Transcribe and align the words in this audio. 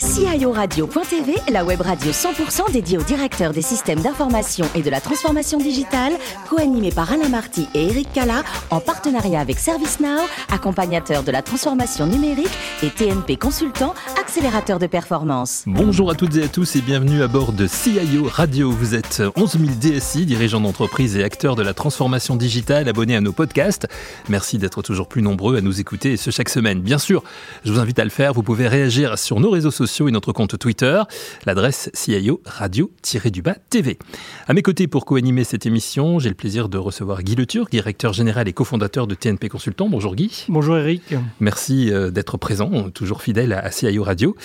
guys. 0.00 0.07
CIORadio.tv, 0.18 1.36
la 1.52 1.64
web 1.64 1.80
radio 1.80 2.10
100% 2.10 2.72
dédiée 2.72 2.98
aux 2.98 3.04
directeurs 3.04 3.52
des 3.52 3.62
systèmes 3.62 4.00
d'information 4.00 4.66
et 4.74 4.82
de 4.82 4.90
la 4.90 5.00
transformation 5.00 5.58
digitale, 5.58 6.12
co-animée 6.50 6.90
par 6.90 7.12
Alain 7.12 7.28
Marty 7.28 7.68
et 7.72 7.84
Eric 7.86 8.12
Cala, 8.12 8.42
en 8.70 8.80
partenariat 8.80 9.38
avec 9.38 9.60
ServiceNow, 9.60 10.22
accompagnateur 10.50 11.22
de 11.22 11.30
la 11.30 11.40
transformation 11.42 12.06
numérique 12.06 12.50
et 12.82 12.90
TNP 12.90 13.36
Consultant, 13.36 13.94
accélérateur 14.20 14.80
de 14.80 14.88
performance. 14.88 15.62
Bonjour 15.66 16.10
à 16.10 16.16
toutes 16.16 16.34
et 16.34 16.42
à 16.42 16.48
tous 16.48 16.74
et 16.74 16.80
bienvenue 16.80 17.22
à 17.22 17.28
bord 17.28 17.52
de 17.52 17.68
CIO 17.68 18.24
Radio. 18.24 18.72
Vous 18.72 18.96
êtes 18.96 19.22
11 19.36 19.52
000 19.52 19.64
DSI, 19.80 20.26
dirigeants 20.26 20.60
d'entreprise 20.60 21.16
et 21.16 21.22
acteurs 21.22 21.54
de 21.54 21.62
la 21.62 21.74
transformation 21.74 22.34
digitale, 22.34 22.88
abonnés 22.88 23.14
à 23.14 23.20
nos 23.20 23.32
podcasts. 23.32 23.86
Merci 24.28 24.58
d'être 24.58 24.82
toujours 24.82 25.06
plus 25.06 25.22
nombreux 25.22 25.56
à 25.56 25.60
nous 25.60 25.78
écouter, 25.78 26.16
ce 26.16 26.32
chaque 26.32 26.48
semaine. 26.48 26.80
Bien 26.80 26.98
sûr, 26.98 27.22
je 27.64 27.72
vous 27.72 27.78
invite 27.78 28.00
à 28.00 28.04
le 28.04 28.10
faire. 28.10 28.32
Vous 28.32 28.42
pouvez 28.42 28.66
réagir 28.66 29.16
sur 29.16 29.38
nos 29.38 29.50
réseaux 29.50 29.70
sociaux 29.70 30.07
et 30.08 30.12
notre 30.12 30.32
compte 30.32 30.58
Twitter, 30.58 31.02
l'adresse 31.46 31.90
CIO 31.94 32.40
Radio-du-Bas 32.46 33.56
TV. 33.70 33.98
À 34.46 34.54
mes 34.54 34.62
côtés 34.62 34.86
pour 34.86 35.04
co-animer 35.04 35.44
cette 35.44 35.66
émission, 35.66 36.18
j'ai 36.18 36.28
le 36.28 36.34
plaisir 36.34 36.68
de 36.68 36.78
recevoir 36.78 37.22
Guy 37.22 37.34
Le 37.34 37.46
Turc, 37.46 37.70
directeur 37.70 38.12
général 38.12 38.48
et 38.48 38.52
cofondateur 38.52 39.06
de 39.06 39.14
TNP 39.14 39.48
Consultant. 39.48 39.88
Bonjour 39.88 40.16
Guy. 40.16 40.46
Bonjour 40.48 40.76
Eric. 40.76 41.14
Merci 41.40 41.92
euh, 41.92 42.10
d'être 42.10 42.38
présent, 42.38 42.90
toujours 42.90 43.22
fidèle 43.22 43.52
à 43.52 43.70
CIO 43.70 44.02
Radio. 44.02 44.36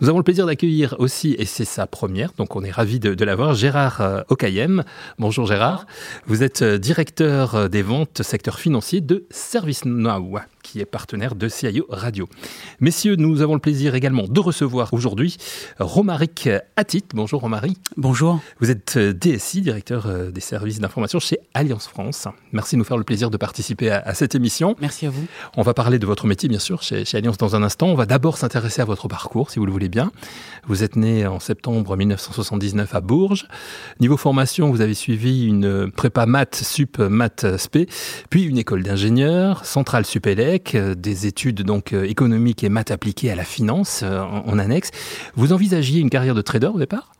Nous 0.00 0.08
avons 0.08 0.18
le 0.18 0.24
plaisir 0.24 0.46
d'accueillir 0.46 0.96
aussi, 0.98 1.36
et 1.38 1.44
c'est 1.44 1.64
sa 1.64 1.86
première, 1.86 2.32
donc 2.32 2.56
on 2.56 2.62
est 2.62 2.70
ravi 2.70 3.00
de, 3.00 3.24
l'avoir, 3.24 3.54
Gérard 3.54 4.00
euh, 4.00 4.22
Okayem. 4.28 4.84
Bonjour 5.18 5.46
Gérard. 5.46 5.86
Vous 6.26 6.42
êtes 6.42 6.62
euh, 6.62 6.78
directeur 6.78 7.70
des 7.70 7.82
ventes 7.82 8.22
secteur 8.22 8.58
financier 8.58 9.00
de 9.00 9.24
ServiceNow 9.30 10.38
qui 10.62 10.80
est 10.80 10.84
partenaire 10.84 11.34
de 11.34 11.48
CIO 11.48 11.86
Radio. 11.88 12.28
Messieurs, 12.80 13.16
nous 13.16 13.42
avons 13.42 13.54
le 13.54 13.60
plaisir 13.60 13.94
également 13.94 14.26
de 14.28 14.40
recevoir 14.40 14.92
aujourd'hui 14.92 15.36
Romaric 15.78 16.48
Attit. 16.76 17.04
Bonjour 17.14 17.40
Romaric. 17.40 17.78
Bonjour. 17.96 18.40
Vous 18.60 18.70
êtes 18.70 18.96
euh, 18.96 19.12
DSI, 19.12 19.60
directeur 19.60 20.06
euh, 20.06 20.30
des 20.30 20.40
services 20.40 20.80
d'information 20.80 21.18
chez 21.18 21.38
Alliance 21.54 21.86
France. 21.86 22.28
Merci 22.52 22.76
de 22.76 22.78
nous 22.78 22.84
faire 22.84 22.96
le 22.96 23.04
plaisir 23.04 23.30
de 23.30 23.36
participer 23.36 23.90
à, 23.90 24.14
cette 24.14 24.34
émission. 24.34 24.76
Merci 24.80 25.06
à 25.06 25.10
vous. 25.10 25.26
On 25.56 25.62
va 25.62 25.74
parler 25.74 25.98
de 25.98 26.06
votre 26.06 26.26
métier, 26.26 26.48
bien 26.48 26.58
sûr, 26.58 26.82
chez, 26.82 27.04
Alliance 27.14 27.38
dans 27.38 27.56
un 27.56 27.62
instant. 27.62 27.88
On 27.88 27.94
va 27.94 28.06
d'abord 28.06 28.38
s'intéresser 28.38 28.80
à 28.80 28.84
votre 28.84 29.08
parcours, 29.08 29.50
si 29.50 29.58
vous 29.58 29.66
le 29.66 29.72
voulez 29.72 29.88
bien. 29.88 30.12
Vous 30.66 30.84
êtes 30.84 30.96
né 30.96 31.26
en 31.26 31.40
septembre 31.40 31.96
1979 31.96 32.94
à 32.94 33.00
Bourges. 33.00 33.48
Niveau 34.00 34.16
formation, 34.16 34.70
vous 34.70 34.80
avez 34.80 34.94
suivi 34.94 35.46
une 35.46 35.90
prépa 35.90 36.26
maths, 36.26 36.62
sup, 36.62 36.98
maths, 36.98 37.56
spé, 37.56 37.88
puis 38.30 38.44
une 38.44 38.58
école 38.58 38.82
d'ingénieur, 38.82 39.64
centrale 39.64 40.06
supélec 40.06 40.51
euh, 40.74 40.94
des 40.94 41.26
études 41.26 41.62
donc 41.62 41.92
euh, 41.92 42.04
économiques 42.04 42.64
et 42.64 42.68
maths 42.68 42.90
appliquées 42.90 43.30
à 43.30 43.34
la 43.34 43.44
finance 43.44 44.00
euh, 44.02 44.20
en, 44.20 44.58
annexe. 44.58 44.90
Vous 45.34 45.52
envisagiez 45.52 46.00
une 46.00 46.10
carrière 46.10 46.34
de 46.34 46.42
trader 46.42 46.68
au 46.68 46.78
départ? 46.78 47.12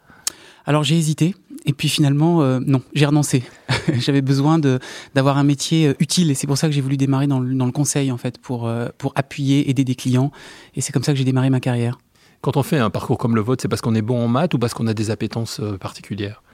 Alors 0.67 0.85
j'ai 0.85 0.97
hésité 0.97 1.35
et 1.67 1.73
puis 1.73 1.89
finalement 1.89 2.61
non, 2.61 2.83
j'ai 2.95 3.07
renoncé. 3.07 3.43
J'avais 3.95 4.23
besoin 4.23 4.61
de 4.61 4.79
d'avoir 5.13 5.37
un 5.37 5.43
métier 5.43 5.93
utile 5.99 6.31
et 6.31 6.35
c'est 6.35 6.47
pour 6.47 6.57
ça 6.57 6.69
que 6.69 6.73
j'ai 6.73 6.81
voulu 6.81 6.97
démarrer 6.97 7.27
dans 7.27 7.41
le, 7.41 7.53
dans 7.55 7.67
le, 7.67 7.73
conseil 7.73 8.13
en 8.13 8.17
fait 8.17 8.39
pour 8.39 8.71
pour 8.97 9.13
appuyer, 9.17 9.69
aider 9.69 9.83
des 9.83 9.97
clients 9.97 10.31
et 10.77 10.81
c'est 10.81 10.93
comme 10.93 11.03
ça 11.03 11.13
que 11.13 11.19
j'ai 11.19 11.25
démarré 11.25 11.51
ma 11.51 11.59
carrière. 11.59 11.99
Quand 12.43 12.57
on 12.57 12.63
fait 12.63 12.79
un 12.79 12.91
parcours 12.91 13.19
comme 13.19 13.35
le 13.35 13.41
vôtre, 13.41 13.61
c'est 13.63 13.69
parce 13.69 13.81
qu'on 13.81 13.97
est 13.97 14.03
bon 14.03 14.25
en 14.25 14.29
maths 14.29 14.55
ou 14.55 14.59
parce 14.61 14.73
qu'on 14.73 14.87
a 14.87 14.95
des 14.95 15.11
appétences 15.11 15.61
particulières? 15.81 16.45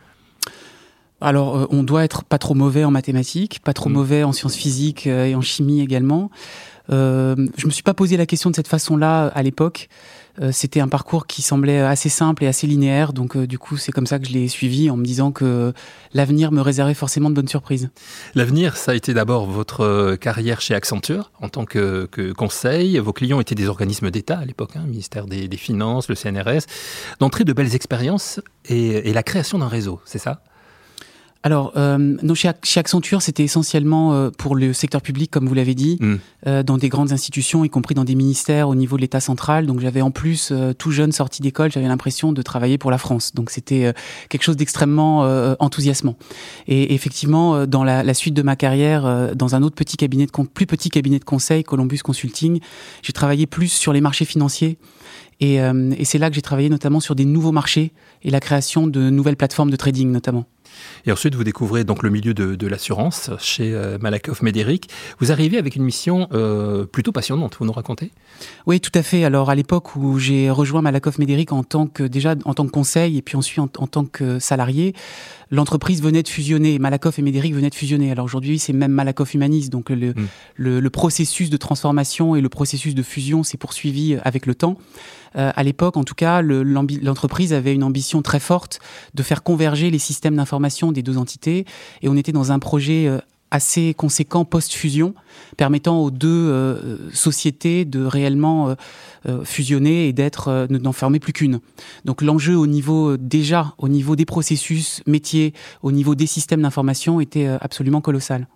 Alors, 1.20 1.56
euh, 1.56 1.66
on 1.70 1.82
doit 1.82 2.04
être 2.04 2.24
pas 2.24 2.38
trop 2.38 2.54
mauvais 2.54 2.84
en 2.84 2.90
mathématiques, 2.90 3.60
pas 3.64 3.74
trop 3.74 3.88
mm. 3.88 3.92
mauvais 3.92 4.22
en 4.22 4.32
sciences 4.32 4.54
physiques 4.54 5.06
euh, 5.06 5.26
et 5.26 5.34
en 5.34 5.40
chimie 5.40 5.80
également. 5.80 6.30
Euh, 6.90 7.34
je 7.56 7.66
me 7.66 7.70
suis 7.70 7.82
pas 7.82 7.92
posé 7.92 8.16
la 8.16 8.24
question 8.24 8.50
de 8.50 8.56
cette 8.56 8.68
façon-là 8.68 9.26
à 9.26 9.42
l'époque. 9.42 9.88
Euh, 10.40 10.52
c'était 10.52 10.78
un 10.78 10.88
parcours 10.88 11.26
qui 11.26 11.42
semblait 11.42 11.80
assez 11.80 12.08
simple 12.08 12.44
et 12.44 12.46
assez 12.46 12.66
linéaire, 12.68 13.12
donc 13.12 13.36
du 13.36 13.58
coup, 13.58 13.76
c'est 13.76 13.90
comme 13.90 14.06
ça 14.06 14.20
que 14.20 14.26
je 14.26 14.32
l'ai 14.32 14.46
suivi 14.46 14.88
en 14.88 14.96
me 14.96 15.04
disant 15.04 15.32
que 15.32 15.74
l'avenir 16.14 16.52
me 16.52 16.60
réservait 16.60 16.94
forcément 16.94 17.28
de 17.28 17.34
bonnes 17.34 17.48
surprises. 17.48 17.90
L'avenir, 18.36 18.76
ça 18.76 18.92
a 18.92 18.94
été 18.94 19.12
d'abord 19.12 19.46
votre 19.46 20.14
carrière 20.14 20.60
chez 20.60 20.74
Accenture 20.74 21.32
en 21.42 21.48
tant 21.48 21.64
que, 21.64 22.08
conseil. 22.36 22.98
Vos 23.00 23.12
clients 23.12 23.40
étaient 23.40 23.56
des 23.56 23.66
organismes 23.66 24.12
d'État 24.12 24.38
à 24.38 24.44
l'époque, 24.44 24.76
hein, 24.76 24.84
ministère 24.86 25.26
des, 25.26 25.48
Finances, 25.56 26.08
le 26.08 26.14
CNRS. 26.14 26.66
D'entrer 27.18 27.42
de 27.44 27.52
belles 27.52 27.74
expériences 27.74 28.40
et 28.66 29.12
la 29.12 29.24
création 29.24 29.58
d'un 29.58 29.68
réseau, 29.68 30.00
c'est 30.04 30.18
ça? 30.18 30.40
Alors, 31.44 31.72
euh, 31.76 32.16
chez, 32.34 32.80
Accenture, 32.80 33.22
c'était 33.22 33.44
essentiellement 33.44 34.12
euh, 34.12 34.30
pour 34.30 34.56
le 34.56 34.72
secteur 34.72 35.00
public, 35.00 35.30
comme 35.30 35.46
vous 35.46 35.54
l'avez 35.54 35.74
dit, 35.74 35.96
mm. 36.00 36.14
euh, 36.48 36.62
dans 36.64 36.78
des 36.78 36.88
grandes 36.88 37.12
institutions, 37.12 37.64
y 37.64 37.70
compris 37.70 37.94
dans 37.94 38.04
des 38.04 38.16
ministères 38.16 38.68
au 38.68 38.74
niveau 38.74 38.96
de 38.96 39.02
l'État 39.02 39.20
central. 39.20 39.66
Donc, 39.66 39.78
j'avais 39.78 40.02
en 40.02 40.10
plus, 40.10 40.50
euh, 40.50 40.72
tout 40.72 40.90
jeune 40.90 41.12
sorti 41.12 41.40
d'école, 41.40 41.70
j'avais 41.70 41.86
l'impression 41.86 42.32
de 42.32 42.42
travailler 42.42 42.76
pour 42.76 42.90
la 42.90 42.98
France. 42.98 43.34
Donc, 43.34 43.50
c'était 43.50 43.92
quelque 44.28 44.42
chose 44.42 44.56
d'extrêmement 44.56 45.20
enthousiasmant. 45.60 46.16
Et 46.66 46.94
effectivement, 46.94 47.66
dans 47.66 47.84
la, 47.84 48.02
la, 48.02 48.14
suite 48.14 48.34
de 48.34 48.42
ma 48.42 48.56
carrière, 48.56 49.34
dans 49.34 49.54
un 49.54 49.62
autre 49.62 49.74
petit 49.74 49.96
cabinet 49.96 50.26
de 50.26 50.32
plus 50.46 50.66
petit 50.66 50.90
cabinet 50.90 51.18
de 51.18 51.24
conseil, 51.24 51.62
Columbus 51.64 51.98
Consulting, 51.98 52.60
j'ai 53.02 53.12
travaillé 53.12 53.46
plus 53.46 53.68
sur 53.68 53.92
les 53.92 54.00
marchés 54.00 54.24
financiers. 54.24 54.78
Et, 55.40 55.56
et 55.56 56.04
c'est 56.04 56.18
là 56.18 56.28
que 56.30 56.34
j'ai 56.34 56.42
travaillé 56.42 56.68
notamment 56.68 57.00
sur 57.00 57.14
des 57.14 57.24
nouveaux 57.24 57.52
marchés 57.52 57.92
et 58.22 58.30
la 58.30 58.40
création 58.40 58.86
de 58.86 59.10
nouvelles 59.10 59.36
plateformes 59.36 59.70
de 59.70 59.76
trading 59.76 60.10
notamment. 60.10 60.46
Et 61.06 61.12
ensuite, 61.12 61.34
vous 61.34 61.44
découvrez 61.44 61.84
donc 61.84 62.02
le 62.02 62.10
milieu 62.10 62.34
de, 62.34 62.66
l'assurance 62.66 63.30
chez 63.38 63.72
euh, 63.72 63.98
Malakoff 64.00 64.42
Médéric. 64.42 64.90
Vous 65.18 65.32
arrivez 65.32 65.58
avec 65.58 65.76
une 65.76 65.84
mission 65.84 66.28
euh, 66.32 66.84
plutôt 66.84 67.12
passionnante, 67.12 67.56
vous 67.58 67.64
nous 67.64 67.72
racontez? 67.72 68.12
Oui, 68.66 68.80
tout 68.80 68.92
à 68.94 69.02
fait. 69.02 69.24
Alors, 69.24 69.48
à 69.50 69.54
l'époque 69.54 69.96
où 69.96 70.18
j'ai 70.18 70.50
rejoint 70.50 70.82
Malakoff 70.82 71.18
Médéric 71.18 71.52
en 71.52 71.62
tant 71.62 71.86
que, 71.86 72.02
déjà 72.02 72.34
en 72.44 72.54
tant 72.54 72.66
que 72.66 72.70
conseil 72.70 73.16
et 73.16 73.22
puis 73.22 73.36
ensuite 73.36 73.58
en, 73.58 73.86
tant 73.86 74.04
que 74.04 74.38
salarié, 74.38 74.94
l'entreprise 75.50 76.02
venait 76.02 76.22
de 76.22 76.28
fusionner. 76.28 76.78
Malakoff 76.78 77.18
et 77.18 77.22
Médéric 77.22 77.54
venaient 77.54 77.70
de 77.70 77.74
fusionner. 77.74 78.10
Alors 78.10 78.24
aujourd'hui, 78.24 78.58
c'est 78.58 78.72
même 78.72 78.92
Malakoff 78.92 79.34
Humanis. 79.34 79.68
Donc, 79.68 79.90
le, 79.90 80.10
hmm. 80.10 80.26
le, 80.56 80.80
le 80.80 80.90
processus 80.90 81.50
de 81.50 81.56
transformation 81.56 82.36
et 82.36 82.40
le 82.40 82.48
processus 82.48 82.94
de 82.94 83.02
fusion 83.02 83.42
s'est 83.42 83.58
poursuivi 83.58 84.16
avec 84.24 84.46
le 84.46 84.54
temps. 84.54 84.76
Euh, 85.36 85.50
à 85.54 85.62
l'époque, 85.62 85.96
en 85.96 86.04
tout 86.04 86.14
cas, 86.14 86.42
l'entreprise 86.42 87.52
avait 87.52 87.74
une 87.74 87.84
ambition 87.84 88.22
très 88.22 88.40
forte 88.40 88.80
de 89.14 89.22
faire 89.22 89.42
converger 89.42 89.90
les 89.90 89.98
systèmes 89.98 90.36
d'information 90.36 90.92
des 90.92 91.02
deux 91.02 91.18
entités, 91.18 91.64
et 92.02 92.08
on 92.08 92.16
était 92.16 92.32
dans 92.32 92.52
un 92.52 92.58
projet 92.58 93.06
euh, 93.06 93.18
assez 93.50 93.94
conséquent 93.94 94.44
post-fusion, 94.44 95.14
permettant 95.56 96.00
aux 96.00 96.10
deux 96.10 96.28
euh, 96.28 97.10
sociétés 97.12 97.84
de 97.84 98.04
réellement 98.04 98.74
fusionner 99.44 100.08
et 100.08 100.12
d'être 100.12 100.68
n'en 100.70 100.92
fermer 100.92 101.18
plus 101.18 101.32
qu'une. 101.32 101.60
Donc 102.04 102.22
l'enjeu 102.22 102.56
au 102.56 102.66
niveau 102.66 103.16
déjà 103.16 103.74
au 103.76 103.88
niveau 103.88 104.16
des 104.16 104.24
processus 104.24 105.02
métiers, 105.06 105.52
au 105.82 105.92
niveau 105.92 106.14
des 106.14 106.26
systèmes 106.26 106.62
d'information 106.62 107.20
était 107.20 107.46
absolument 107.60 108.00
colossal. 108.00 108.46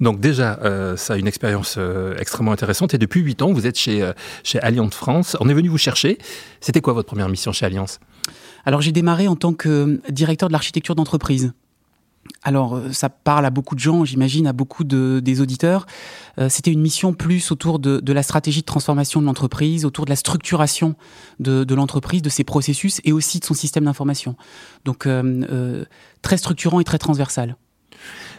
Donc 0.00 0.20
déjà, 0.20 0.58
euh, 0.62 0.96
ça 0.96 1.14
a 1.14 1.16
une 1.16 1.26
expérience 1.26 1.76
euh, 1.78 2.16
extrêmement 2.18 2.52
intéressante. 2.52 2.94
Et 2.94 2.98
depuis 2.98 3.20
8 3.20 3.42
ans, 3.42 3.52
vous 3.52 3.66
êtes 3.66 3.78
chez, 3.78 4.02
euh, 4.02 4.12
chez 4.42 4.60
Alliance 4.60 4.94
France. 4.94 5.36
On 5.40 5.48
est 5.48 5.54
venu 5.54 5.68
vous 5.68 5.78
chercher. 5.78 6.18
C'était 6.60 6.80
quoi 6.80 6.92
votre 6.92 7.08
première 7.08 7.28
mission 7.28 7.52
chez 7.52 7.66
Alliance 7.66 8.00
Alors 8.64 8.80
j'ai 8.80 8.92
démarré 8.92 9.28
en 9.28 9.36
tant 9.36 9.52
que 9.52 10.00
directeur 10.08 10.48
de 10.48 10.52
l'architecture 10.52 10.94
d'entreprise. 10.94 11.52
Alors, 12.42 12.80
ça 12.92 13.08
parle 13.08 13.46
à 13.46 13.50
beaucoup 13.50 13.74
de 13.74 13.80
gens, 13.80 14.04
j'imagine, 14.04 14.46
à 14.46 14.52
beaucoup 14.52 14.84
de, 14.84 15.20
des 15.22 15.40
auditeurs. 15.40 15.86
C'était 16.48 16.72
une 16.72 16.80
mission 16.80 17.14
plus 17.14 17.50
autour 17.50 17.78
de, 17.78 18.12
la 18.12 18.22
stratégie 18.22 18.60
de 18.60 18.66
transformation 18.66 19.20
de 19.20 19.26
l'entreprise, 19.26 19.84
autour 19.84 20.04
de 20.06 20.10
la 20.10 20.16
structuration 20.16 20.94
de, 21.40 21.64
de 21.64 21.74
l'entreprise, 21.74 22.22
de 22.22 22.28
ses 22.28 22.44
processus 22.44 23.00
et 23.04 23.12
aussi 23.12 23.38
de 23.38 23.44
son 23.44 23.54
système 23.54 23.84
d'information. 23.84 24.36
Donc, 24.84 25.06
très 26.22 26.36
structurant 26.36 26.80
et 26.80 26.84
très 26.84 26.98
transversal. 26.98 27.56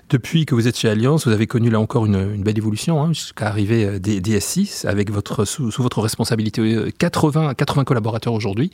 Depuis 0.10 0.46
que 0.46 0.54
vous 0.54 0.68
êtes 0.68 0.78
chez 0.78 0.90
Alliance, 0.90 1.26
vous 1.26 1.34
avez 1.34 1.48
connu 1.48 1.70
là 1.70 1.80
encore 1.80 2.06
une, 2.06 2.44
belle 2.44 2.58
évolution, 2.58 3.02
hein, 3.02 3.14
jusqu'à 3.14 3.48
arriver 3.48 3.86
euh, 3.86 4.00
des 4.00 4.22
DS6 4.22 4.86
avec 4.86 5.10
votre, 5.10 5.46
sous, 5.46 5.72
votre 5.78 6.02
responsabilité 6.02 6.62
80, 7.00 7.50
euh, 7.50 7.54
80 7.54 7.84
collaborateurs 7.84 8.34
aujourd'hui. 8.34 8.70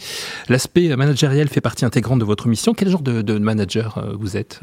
L'aspect 0.50 0.94
managériel 0.96 1.48
fait 1.48 1.62
partie 1.62 1.86
intégrante 1.86 2.20
de 2.20 2.26
votre 2.26 2.48
mission. 2.48 2.74
Quel 2.74 2.90
genre 2.90 3.02
de, 3.02 3.40
manager 3.40 4.00
euh, 4.00 4.16
vous 4.20 4.38
êtes 4.38 4.60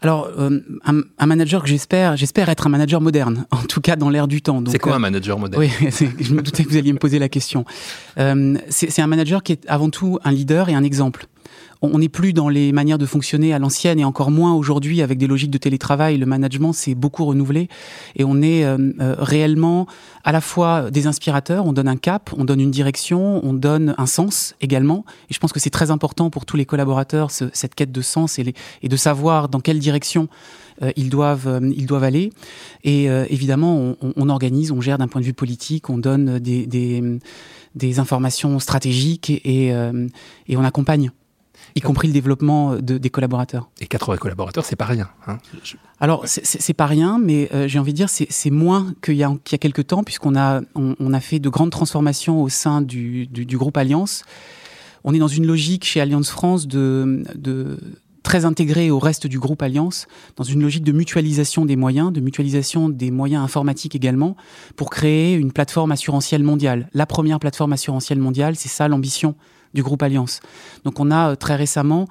alors, 0.00 0.30
un, 0.84 1.26
manager 1.26 1.62
que 1.62 1.68
j'espère, 1.68 2.14
j'espère 2.14 2.50
être 2.50 2.66
un 2.66 2.70
manager 2.70 3.00
moderne, 3.00 3.46
en 3.50 3.62
tout 3.62 3.80
cas 3.80 3.96
dans 3.96 4.10
l'ère 4.10 4.28
du 4.28 4.42
temps. 4.42 4.62
C'est 4.70 4.78
quoi 4.78 4.96
un 4.96 4.98
manager 4.98 5.38
moderne? 5.38 5.64
Oui, 5.64 5.70
je 6.20 6.34
me 6.34 6.42
doutais 6.42 6.62
que 6.62 6.68
vous 6.68 6.76
alliez 6.76 6.92
me 6.92 6.98
poser 6.98 7.18
la 7.18 7.30
question. 7.30 7.64
c'est 8.68 9.00
un 9.00 9.06
manager 9.06 9.42
qui 9.42 9.52
est 9.52 9.66
avant 9.66 9.88
tout 9.88 10.18
un 10.22 10.30
leader 10.30 10.68
et 10.68 10.74
un 10.74 10.84
exemple. 10.84 11.26
On 11.82 11.98
n'est 11.98 12.08
plus 12.08 12.32
dans 12.32 12.48
les 12.48 12.72
manières 12.72 12.98
de 12.98 13.06
fonctionner 13.06 13.52
à 13.52 13.58
l'ancienne 13.58 13.98
et 13.98 14.04
encore 14.04 14.30
moins 14.30 14.54
aujourd'hui 14.54 15.02
avec 15.02 15.18
des 15.18 15.26
logiques 15.26 15.50
de 15.50 15.58
télétravail. 15.58 16.16
Le 16.16 16.26
management 16.26 16.72
s'est 16.72 16.94
beaucoup 16.94 17.24
renouvelé 17.24 17.68
et 18.16 18.24
on 18.24 18.40
est 18.42 18.64
euh, 18.64 18.92
euh, 19.00 19.14
réellement 19.18 19.86
à 20.24 20.32
la 20.32 20.40
fois 20.40 20.90
des 20.90 21.06
inspirateurs, 21.06 21.66
on 21.66 21.72
donne 21.72 21.88
un 21.88 21.96
cap, 21.96 22.30
on 22.36 22.44
donne 22.44 22.60
une 22.60 22.70
direction, 22.70 23.44
on 23.44 23.52
donne 23.52 23.94
un 23.98 24.06
sens 24.06 24.54
également. 24.60 25.04
Et 25.30 25.34
je 25.34 25.38
pense 25.38 25.52
que 25.52 25.60
c'est 25.60 25.70
très 25.70 25.90
important 25.90 26.30
pour 26.30 26.46
tous 26.46 26.56
les 26.56 26.64
collaborateurs 26.64 27.30
cette 27.30 27.74
quête 27.74 27.92
de 27.92 28.00
sens 28.00 28.38
et, 28.38 28.54
de 28.82 28.96
savoir 28.96 29.48
dans 29.48 29.60
quelle 29.60 29.78
direction 29.78 30.28
euh, 30.82 30.92
ils 30.96 31.10
doivent 31.10 31.60
ils 31.76 31.86
doivent 31.86 32.04
aller. 32.04 32.32
Et 32.84 33.04
évidemment, 33.04 33.96
on, 34.00 34.28
organise, 34.28 34.72
on 34.72 34.80
gère 34.80 34.98
d'un 34.98 35.08
point 35.08 35.20
de 35.20 35.26
vue 35.26 35.34
politique, 35.34 35.90
on 35.90 35.98
donne 35.98 36.38
des, 36.38 36.66
des, 36.66 37.98
informations 37.98 38.58
stratégiques 38.58 39.30
et, 39.30 39.68
et 39.68 40.56
on 40.56 40.64
accompagne 40.64 41.10
y 41.74 41.80
compris 41.80 42.08
le 42.08 42.14
développement 42.14 42.72
euh, 42.72 42.80
de, 42.80 42.98
des 42.98 43.10
collaborateurs. 43.10 43.68
Et 43.80 43.86
80 43.86 44.16
collaborateurs, 44.16 44.64
c'est 44.64 44.76
pas 44.76 44.84
rien. 44.84 45.08
Hein 45.26 45.38
Alors, 46.00 46.22
c'est 46.26 46.74
pas 46.74 46.86
rien, 46.86 47.18
mais 47.18 47.48
euh, 47.52 47.68
j'ai 47.68 47.78
envie 47.78 47.92
de 47.92 47.96
dire, 47.96 48.08
c'est 48.08 48.50
moins 48.50 48.94
qu'il 49.02 49.16
y, 49.16 49.24
a, 49.24 49.30
y 49.30 49.54
a 49.54 49.58
quelques 49.58 49.86
temps, 49.86 50.04
puisqu'on 50.04 50.36
a, 50.36 50.60
on, 50.74 51.12
a 51.12 51.20
fait 51.20 51.38
de 51.38 51.48
grandes 51.48 51.70
transformations 51.70 52.42
au 52.42 52.48
sein 52.48 52.82
du, 52.82 53.26
du, 53.26 53.56
groupe 53.56 53.76
Alliance. 53.76 54.24
On 55.04 55.14
est 55.14 55.18
dans 55.18 55.28
une 55.28 55.46
logique 55.46 55.84
chez 55.84 56.00
Alliance 56.00 56.30
France 56.30 56.66
de, 56.66 57.24
de 57.34 57.78
très 58.22 58.44
intégrée 58.44 58.90
au 58.90 58.98
reste 58.98 59.26
du 59.26 59.38
groupe 59.38 59.62
Alliance, 59.62 60.06
dans 60.36 60.44
une 60.44 60.62
logique 60.62 60.84
de 60.84 60.92
mutualisation 60.92 61.66
des 61.66 61.76
moyens, 61.76 62.12
de 62.12 62.20
mutualisation 62.20 62.88
des 62.88 63.10
moyens 63.10 63.44
informatiques 63.44 63.94
également, 63.94 64.36
pour 64.76 64.90
créer 64.90 65.34
une 65.34 65.52
plateforme 65.52 65.92
assurantielle 65.92 66.42
mondiale. 66.42 66.88
La 66.94 67.06
première 67.06 67.38
plateforme 67.38 67.74
assurantielle 67.74 68.18
mondiale, 68.18 68.56
c'est 68.56 68.70
ça 68.70 68.88
l'ambition 68.88 69.34
du 69.74 69.82
groupe 69.82 70.02
Alliance. 70.02 70.40
Donc 70.84 71.00
on 71.00 71.10
a 71.10 71.30
euh, 71.30 71.36
très 71.36 71.56
récemment 71.56 72.06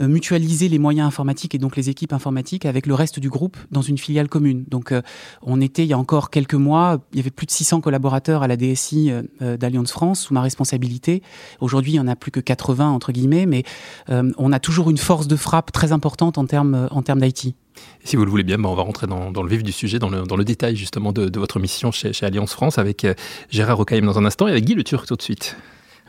euh, 0.00 0.08
mutualisé 0.08 0.68
les 0.68 0.78
moyens 0.78 1.06
informatiques 1.06 1.54
et 1.54 1.58
donc 1.58 1.76
les 1.76 1.90
équipes 1.90 2.12
informatiques 2.12 2.64
avec 2.64 2.86
le 2.86 2.94
reste 2.94 3.18
du 3.18 3.28
groupe 3.28 3.56
dans 3.70 3.82
une 3.82 3.98
filiale 3.98 4.28
commune. 4.28 4.64
Donc 4.68 4.92
euh, 4.92 5.02
on 5.42 5.60
était 5.60 5.82
il 5.82 5.88
y 5.88 5.92
a 5.92 5.98
encore 5.98 6.30
quelques 6.30 6.54
mois, 6.54 7.00
il 7.12 7.18
y 7.18 7.20
avait 7.20 7.30
plus 7.30 7.46
de 7.46 7.50
600 7.50 7.80
collaborateurs 7.80 8.42
à 8.42 8.48
la 8.48 8.56
DSI 8.56 9.10
d'Alliance 9.40 9.90
France 9.90 10.20
sous 10.20 10.34
ma 10.34 10.40
responsabilité. 10.40 11.22
Aujourd'hui, 11.60 11.92
il 11.92 11.96
y 11.96 12.00
en 12.00 12.06
a 12.06 12.16
plus 12.16 12.30
que 12.30 12.40
80 12.40 12.88
entre 12.88 13.12
guillemets, 13.12 13.46
mais 13.46 13.64
on 14.08 14.52
a 14.52 14.60
toujours 14.60 14.90
une 14.90 14.98
force 14.98 15.26
de 15.26 15.36
frappe 15.36 15.72
très 15.72 15.92
importante 15.92 16.38
en 16.38 16.46
termes 16.46 16.88
en 16.90 17.02
termes 17.02 17.20
d'IT. 17.20 17.54
Si 18.04 18.16
vous 18.16 18.24
le 18.24 18.30
voulez 18.30 18.44
bien, 18.44 18.58
ben, 18.58 18.68
on 18.68 18.74
va 18.74 18.82
rentrer 18.82 19.06
dans, 19.06 19.30
le 19.30 19.48
vif 19.48 19.62
du 19.62 19.72
sujet, 19.72 19.98
dans 19.98 20.10
le, 20.10 20.44
détail 20.44 20.76
justement 20.76 21.12
de, 21.12 21.38
votre 21.38 21.58
mission 21.58 21.90
chez, 21.90 22.12
Alliance 22.22 22.52
France 22.52 22.78
avec 22.78 23.06
Gérard 23.50 23.78
Rocaïm 23.78 24.04
dans 24.04 24.18
un 24.18 24.24
instant 24.24 24.48
et 24.48 24.52
avec 24.52 24.64
Guy 24.64 24.74
Le 24.74 24.84
Turc 24.84 25.06
tout 25.06 25.16
de 25.16 25.22
suite. 25.22 25.56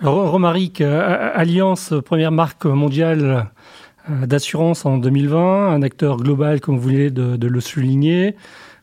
Romaric, 0.02 0.80
euh, 0.80 1.32
Alliance, 1.34 1.94
première 2.06 2.32
marque 2.32 2.66
mondiale 2.66 3.50
euh, 4.10 4.26
d'assurance 4.26 4.86
en 4.86 4.98
2020, 4.98 5.74
un 5.74 5.82
acteur 5.82 6.18
global, 6.18 6.62
comme 6.62 6.76
vous 6.76 6.82
voulez 6.82 7.10
de, 7.10 7.48
le 7.48 7.60
souligner, 7.60 8.36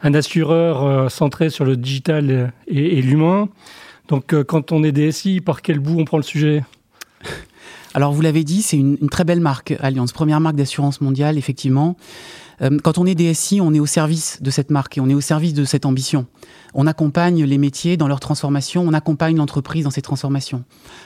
un 0.03 0.13
assureur 0.13 0.85
euh, 0.85 1.09
centré 1.09 1.49
sur 1.49 1.65
le 1.65 1.77
digital 1.77 2.53
et, 2.67 3.01
l'humain. 3.01 3.49
Donc, 4.09 4.41
quand 4.45 4.73
on 4.73 4.85
est 4.85 4.93
DSI, 4.93 5.41
par 5.41 5.63
quel 5.63 5.79
bout 5.79 5.99
on 5.99 6.05
prend 6.05 6.19
le 6.19 6.23
sujet? 6.23 6.63
Alors, 7.97 8.13
vous 8.13 8.21
l'avez 8.21 8.45
dit, 8.45 8.61
c'est 8.61 8.77
une, 8.77 8.99
une, 9.01 9.09
très 9.09 9.25
belle 9.25 9.41
marque, 9.41 9.75
Alliance, 9.81 10.13
première 10.13 10.39
marque 10.39 10.57
d'assurance 10.57 11.01
mondiale, 11.01 11.39
effectivement. 11.39 11.97
Quand 12.83 12.97
on 12.97 13.05
est 13.05 13.15
DSI, 13.15 13.61
on 13.61 13.75
est 13.75 13.81
au 13.81 13.87
service 13.87 14.39
de 14.41 14.51
cette 14.51 14.71
marque 14.71 14.97
et 14.97 15.03
on 15.03 15.09
est 15.11 15.15
au 15.15 15.21
service 15.21 15.53
de 15.53 15.67
cette 15.67 15.85
ambition 15.85 16.27
on 16.79 16.87
accompagne 16.87 17.43
les 17.43 17.57
métiers 17.57 17.97
dans 17.97 18.07
leur 18.07 18.21
transformation, 18.21 18.85
on 18.87 18.93
accompagne 18.93 19.37
l'entreprise 19.37 19.85
dans 19.85 19.91
ses 19.91 20.03
transformations. 20.03 20.63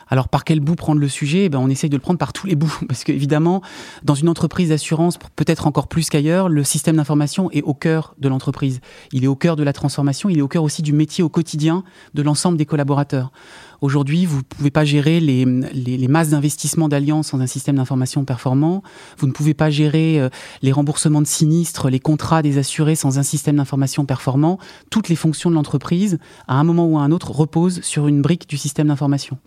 Alors 0.09 0.29
par 0.29 0.43
quel 0.43 0.59
bout 0.59 0.75
prendre 0.75 1.01
le 1.01 1.09
sujet? 1.09 1.45
Eh 1.45 1.49
ben, 1.49 1.61
On 1.61 1.69
essaye 1.69 1.89
de 1.89 1.95
le 1.95 2.01
prendre 2.01 2.19
par 2.19 2.33
tous 2.33 2.49
les 2.49 2.57
bouts, 2.57 2.77
parce 2.89 3.05
qu'évidemment, 3.05 3.63
dans 4.03 4.17
une 4.17 4.29
entreprise 4.29 4.71
d'assurance, 4.71 5.17
peut-être 5.37 5.69
encore 5.69 5.87
plus 5.87 6.11
qu'ailleurs, 6.11 6.49
le 6.49 6.65
système 6.65 6.97
d'information 6.97 7.53
est 7.53 7.63
au 7.63 7.73
cœur 7.73 8.17
de 8.19 8.29
l'entreprise. 8.29 8.81
Il 9.13 9.23
est 9.23 9.29
au 9.29 9.37
cœur 9.37 9.55
de 9.55 9.63
la 9.63 9.73
transformation, 9.73 10.29
il 10.29 10.39
est 10.39 10.43
au 10.43 10.49
cœur 10.49 10.65
aussi 10.65 10.83
du 10.83 10.93
métier 10.93 11.23
au 11.23 11.29
quotidien 11.29 11.85
de 12.15 12.23
l'ensemble 12.23 12.59
des 12.59 12.67
collaborateurs. 12.67 13.31
Aujourd'hui, 13.81 14.27
vous 14.27 14.39
ne 14.39 14.43
pouvez 14.43 14.71
pas 14.71 14.85
gérer 14.85 15.21
les, 15.21 16.09
masses 16.09 16.31
d'investissement 16.31 16.89
d'Alliance 16.89 17.29
sans 17.29 17.41
un 17.41 17.47
système 17.47 17.77
d'information 17.77 18.25
performant. 18.25 18.83
Vous 19.19 19.27
ne 19.27 19.33
pouvez 19.33 19.55
pas 19.55 19.71
gérer 19.71 20.21
euh, 20.21 20.29
les 20.61 20.73
remboursements 20.73 21.23
de 21.23 21.27
sinistres, 21.27 21.89
les 21.89 22.01
contrats 22.01 22.43
des 22.43 22.59
assurés 22.59 22.95
sans 22.95 23.19
un 23.19 23.23
système 23.23 23.57
d'information 23.57 24.05
performant. 24.05 24.59
Toutes 24.91 25.09
les 25.09 25.17
fonctions 25.17 25.49
de 25.49 25.55
l'entreprise, 25.55 26.19
à 26.47 26.55
un 26.57 26.65
moment 26.65 26.87
ou 26.87 26.99
à 26.99 27.03
un 27.03 27.11
autre, 27.11 27.31
reposent 27.31 27.81
sur 27.81 28.07
une 28.07 28.21
brique 28.21 28.49
du 28.49 28.59
système 28.59 28.89
d'information. 28.89 29.39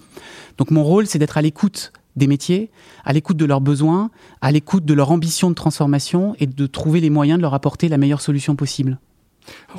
Donc 0.57 0.71
mon 0.71 0.83
rôle, 0.83 1.06
c'est 1.06 1.19
d'être 1.19 1.38
à 1.38 1.41
l'écoute 1.41 1.94
des 2.15 2.27
métiers, 2.27 2.71
à 3.06 3.13
l'écoute 3.13 3.38
de 3.38 3.45
leurs 3.45 3.62
besoins, 3.62 4.09
à 4.41 4.51
l'écoute 4.51 4.85
de 4.85 4.94
leur 4.94 5.12
ambition 5.12 5.50
de 5.50 5.56
transformation 5.56 6.35
et 6.39 6.47
de 6.47 6.68
trouver 6.68 7.01
les 7.01 7.09
moyens 7.09 7.38
de 7.38 7.41
leur 7.44 7.53
apporter 7.53 7.88
la 7.88 7.97
meilleure 7.97 8.21
solution 8.21 8.56
possible. 8.56 9.00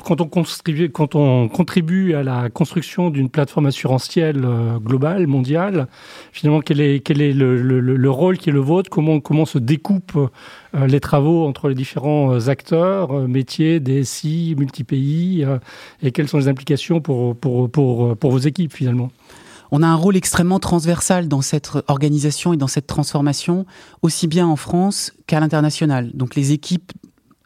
Quand 0.03 0.21
on, 0.21 0.27
contribue, 0.27 0.89
quand 0.89 1.15
on 1.15 1.47
contribue 1.47 2.13
à 2.15 2.23
la 2.23 2.49
construction 2.49 3.09
d'une 3.09 3.29
plateforme 3.29 3.67
assurantielle 3.67 4.43
euh, 4.43 4.77
globale, 4.79 5.27
mondiale, 5.27 5.87
finalement, 6.31 6.61
quel 6.61 6.81
est, 6.81 6.99
quel 6.99 7.21
est 7.21 7.33
le, 7.33 8.09
rôle 8.09 8.37
qui 8.37 8.49
est 8.49 8.53
le 8.53 8.59
vôtre? 8.59 8.89
Comment, 8.89 9.19
comment 9.19 9.45
se 9.45 9.57
découpent 9.57 10.29
euh, 10.75 10.87
les 10.87 10.99
travaux 10.99 11.45
entre 11.45 11.69
les 11.69 11.75
différents 11.75 12.33
euh, 12.33 12.49
acteurs, 12.49 13.27
métiers, 13.27 13.79
DSI, 13.79 14.55
multi-pays, 14.57 15.45
et 16.01 16.11
quelles 16.11 16.27
sont 16.27 16.37
les 16.37 16.47
implications 16.47 17.01
pour, 17.01 17.35
pour, 17.35 17.69
pour, 17.69 18.17
pour 18.17 18.31
vos 18.31 18.39
équipes, 18.39 18.73
finalement? 18.73 19.09
On 19.71 19.81
a 19.81 19.87
un 19.87 19.95
rôle 19.95 20.15
extrêmement 20.15 20.59
transversal 20.59 21.27
dans 21.27 21.41
cette 21.41 21.71
organisation 21.87 22.53
et 22.53 22.57
dans 22.57 22.67
cette 22.67 22.87
transformation, 22.87 23.65
aussi 24.01 24.27
bien 24.27 24.47
en 24.47 24.55
France 24.55 25.13
qu'à 25.27 25.39
l'international. 25.39 26.11
Donc 26.13 26.35
les 26.35 26.51
équipes 26.51 26.91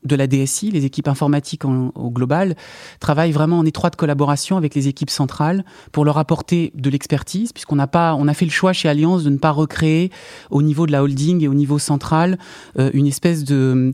de 0.03 0.15
la 0.15 0.27
DSI, 0.27 0.71
les 0.71 0.85
équipes 0.85 1.07
informatiques 1.07 1.65
au 1.65 2.09
global, 2.11 2.55
travaillent 2.99 3.31
vraiment 3.31 3.59
en 3.59 3.65
étroite 3.65 3.95
collaboration 3.95 4.57
avec 4.57 4.75
les 4.75 4.87
équipes 4.87 5.09
centrales 5.09 5.65
pour 5.91 6.05
leur 6.05 6.17
apporter 6.17 6.71
de 6.75 6.89
l'expertise, 6.89 7.51
puisqu'on 7.51 7.75
n'a 7.75 7.87
pas, 7.87 8.15
on 8.15 8.27
a 8.27 8.33
fait 8.33 8.45
le 8.45 8.51
choix 8.51 8.73
chez 8.73 8.89
Alliance 8.89 9.23
de 9.23 9.29
ne 9.29 9.37
pas 9.37 9.51
recréer 9.51 10.11
au 10.49 10.61
niveau 10.61 10.85
de 10.85 10.91
la 10.91 11.03
holding 11.03 11.43
et 11.43 11.47
au 11.47 11.53
niveau 11.53 11.79
central 11.79 12.37
euh, 12.77 12.89
une 12.93 13.07
espèce 13.07 13.43
de 13.43 13.91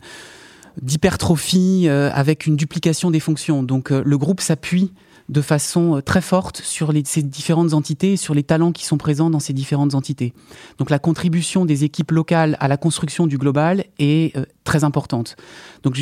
d'hypertrophie 0.82 1.86
euh, 1.88 2.10
avec 2.14 2.46
une 2.46 2.56
duplication 2.56 3.12
des 3.12 3.20
fonctions. 3.20 3.64
Donc 3.64 3.92
euh, 3.92 4.02
le 4.06 4.18
groupe 4.18 4.42
s'appuie 4.42 4.92
de 5.30 5.42
façon 5.42 5.98
euh, 5.98 6.02
très 6.02 6.22
forte 6.22 6.62
sur 6.62 6.94
ces 7.06 7.24
différentes 7.24 7.74
entités 7.74 8.14
et 8.14 8.18
sur 8.18 8.34
les 8.34 8.44
talents 8.44 8.72
qui 8.72 8.86
sont 8.86 8.98
présents 8.98 9.30
dans 9.30 9.40
ces 9.40 9.54
différentes 9.54 9.96
entités. 9.96 10.34
Donc 10.78 10.90
la 10.90 11.00
contribution 11.00 11.66
des 11.66 11.84
équipes 11.84 12.12
locales 12.12 12.58
à 12.60 12.68
la 12.68 12.78
construction 12.78 13.26
du 13.26 13.38
global 13.38 13.86
est 13.98 14.36
euh, 14.38 14.46
très 14.64 14.84
importante. 14.84 15.36
Donc 15.84 15.96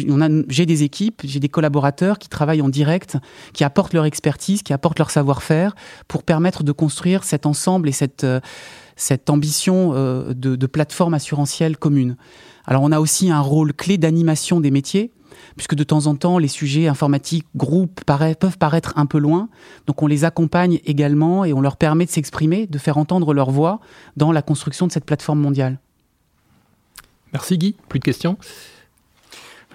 j'ai 0.47 0.65
des 0.65 0.83
équipes, 0.83 1.21
j'ai 1.23 1.39
des 1.39 1.49
collaborateurs 1.49 2.19
qui 2.19 2.29
travaillent 2.29 2.61
en 2.61 2.69
direct, 2.69 3.17
qui 3.53 3.63
apportent 3.63 3.93
leur 3.93 4.05
expertise, 4.05 4.63
qui 4.63 4.73
apportent 4.73 4.99
leur 4.99 5.11
savoir-faire 5.11 5.75
pour 6.07 6.23
permettre 6.23 6.63
de 6.63 6.71
construire 6.71 7.23
cet 7.23 7.45
ensemble 7.45 7.89
et 7.89 7.93
cette, 7.93 8.23
euh, 8.23 8.39
ambition 9.27 9.93
de, 9.93 10.33
de 10.33 10.67
plateforme 10.67 11.13
assurantielle 11.13 11.77
commune. 11.77 12.15
Alors 12.65 12.83
on 12.83 12.91
a 12.91 12.99
aussi 12.99 13.31
un 13.31 13.41
rôle 13.41 13.73
clé 13.73 13.97
d'animation 13.97 14.61
des 14.61 14.71
métiers 14.71 15.11
puisque 15.55 15.75
de 15.75 15.83
temps 15.83 16.07
en 16.07 16.15
temps, 16.15 16.37
les 16.37 16.47
sujets 16.47 16.87
informatiques, 16.87 17.45
groupes, 17.55 18.01
peuvent 18.05 18.57
paraître 18.57 18.93
un 18.95 19.05
peu 19.05 19.17
loin. 19.17 19.49
Donc 19.87 20.01
on 20.01 20.07
les 20.07 20.25
accompagne 20.25 20.79
également 20.85 21.45
et 21.45 21.53
on 21.53 21.61
leur 21.61 21.77
permet 21.77 22.05
de 22.05 22.11
s'exprimer, 22.11 22.67
de 22.67 22.77
faire 22.77 22.97
entendre 22.97 23.33
leur 23.33 23.51
voix 23.51 23.79
dans 24.17 24.31
la 24.31 24.41
construction 24.41 24.87
de 24.87 24.91
cette 24.91 25.05
plateforme 25.05 25.39
mondiale. 25.39 25.79
Merci 27.33 27.57
Guy. 27.57 27.75
Plus 27.89 27.99
de 27.99 28.05
questions? 28.05 28.37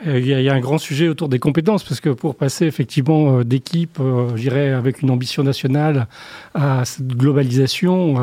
Euh, 0.07 0.21
il 0.21 0.27
y, 0.27 0.49
a, 0.49 0.55
un 0.55 0.61
grand 0.61 0.79
sujet 0.79 1.09
autour 1.09 1.29
des 1.29 1.41
compétences, 1.41 1.83
parce 1.83 2.01
que 2.01 2.11
pour 2.11 2.37
passer 2.37 2.67
effectivement 2.67 3.39
euh, 3.39 3.45
d'équipe, 3.45 3.99
euh, 3.99 4.31
je 4.37 4.43
dirais, 4.43 4.71
avec 4.71 5.03
une 5.03 5.11
ambition 5.11 5.43
nationale 5.43 6.07
à 6.55 6.85
cette 6.85 7.09
globalisation, 7.09 8.17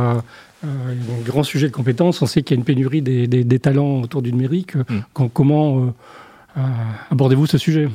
un 0.66 1.24
grand 1.26 1.44
sujet 1.44 1.68
de 1.68 1.74
compétences, 1.74 2.22
on 2.22 2.26
sait 2.26 2.42
qu'il 2.42 2.56
y 2.56 2.58
a 2.58 2.60
une 2.60 2.66
pénurie 2.66 3.02
des, 3.02 3.60
talents 3.60 4.02
autour 4.02 4.22
du 4.22 4.32
numérique. 4.32 4.76
Mm. 4.76 5.28
Comment 5.34 5.80
euh, 5.80 5.94
abordez-vous 7.12 7.48
ce 7.48 7.58
sujet. 7.58 7.90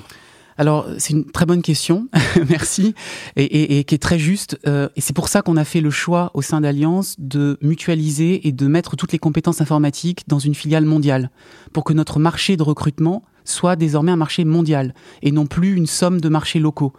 Alors, 0.60 0.86
c'est 0.98 1.14
une 1.14 1.24
très 1.24 1.46
bonne 1.46 1.62
question, 1.62 2.08
merci, 2.50 2.94
et, 3.34 3.82
qui 3.84 3.94
est 3.94 3.98
très 3.98 4.18
juste. 4.18 4.58
Euh, 4.66 4.90
et 4.94 5.00
c'est 5.00 5.14
pour 5.14 5.28
ça 5.28 5.40
qu'on 5.40 5.56
a 5.56 5.64
fait 5.64 5.80
le 5.80 5.90
choix 5.90 6.30
au 6.34 6.42
sein 6.42 6.60
d'Alliance 6.60 7.16
de 7.18 7.56
mutualiser 7.62 8.46
et 8.46 8.52
de 8.52 8.66
mettre 8.66 8.94
toutes 8.94 9.12
les 9.12 9.18
compétences 9.18 9.62
informatiques 9.62 10.24
dans 10.28 10.38
une 10.38 10.54
filiale 10.54 10.84
mondiale, 10.84 11.30
pour 11.72 11.82
que 11.84 11.94
notre 11.94 12.18
marché 12.18 12.58
de 12.58 12.62
recrutement 12.62 13.22
soit 13.44 13.76
désormais 13.76 14.12
un 14.12 14.16
marché 14.16 14.44
mondial 14.44 14.94
et 15.22 15.32
non 15.32 15.46
plus 15.46 15.74
une 15.74 15.86
somme 15.86 16.20
de 16.20 16.28
marchés 16.28 16.58
locaux. 16.58 16.92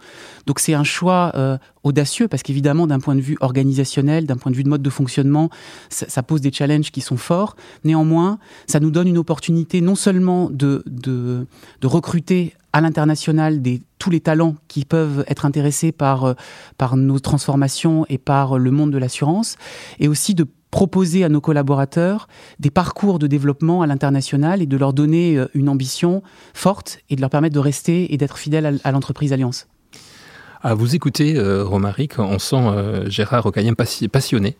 Donc 0.46 0.58
c'est 0.58 0.74
un 0.74 0.84
choix 0.84 1.32
euh, 1.34 1.58
audacieux 1.82 2.28
parce 2.28 2.42
qu'évidemment 2.42 2.86
d'un 2.86 3.00
point 3.00 3.14
de 3.14 3.20
vue 3.20 3.36
organisationnel, 3.40 4.26
d'un 4.26 4.36
point 4.36 4.50
de 4.52 4.56
vue 4.56 4.64
de 4.64 4.68
mode 4.68 4.82
de 4.82 4.90
fonctionnement, 4.90 5.50
ça, 5.88 6.22
pose 6.22 6.40
des 6.40 6.52
challenges 6.52 6.90
qui 6.90 7.00
sont 7.00 7.16
forts. 7.16 7.56
Néanmoins, 7.84 8.38
ça 8.66 8.80
nous 8.80 8.90
donne 8.90 9.08
une 9.08 9.18
opportunité 9.18 9.80
non 9.80 9.94
seulement 9.94 10.48
de, 10.50 10.82
de, 10.86 11.46
recruter 11.84 12.54
à 12.72 12.80
l'international 12.80 13.60
tous 13.98 14.10
les 14.10 14.20
talents 14.20 14.56
qui 14.68 14.84
peuvent 14.84 15.24
être 15.28 15.44
intéressés 15.44 15.92
par, 15.92 16.24
euh, 16.24 16.34
par 16.78 16.96
nos 16.96 17.18
transformations 17.18 18.06
et 18.08 18.18
par 18.18 18.58
le 18.58 18.70
monde 18.70 18.90
de 18.90 18.98
l'assurance, 18.98 19.56
et 19.98 20.08
aussi 20.08 20.34
de 20.34 20.46
proposer 20.72 21.22
à 21.22 21.28
nos 21.28 21.40
collaborateurs 21.40 22.26
des 22.58 22.70
parcours 22.70 23.20
de 23.20 23.28
développement 23.28 23.82
à 23.82 23.86
l'international 23.86 24.60
et 24.60 24.66
de 24.66 24.76
leur 24.76 24.92
donner 24.92 25.36
euh, 25.36 25.46
une 25.54 25.68
ambition 25.68 26.24
forte 26.54 26.98
et 27.10 27.14
de 27.14 27.20
leur 27.20 27.30
permettre 27.30 27.54
de 27.54 27.60
rester 27.60 28.12
et 28.12 28.16
d'être 28.16 28.36
fidèles 28.36 28.80
à 28.82 28.90
l'entreprise 28.90 29.32
Alliance. 29.32 29.68
À 30.64 30.74
vous 30.74 30.94
écouter, 30.94 31.36
euh, 31.36 31.64
Romaric, 31.64 32.18
on 32.18 32.38
sent 32.38 32.56
euh, 32.56 33.10
Gérard 33.10 33.42
Rocaillem 33.42 33.74
passionné. 33.76 34.56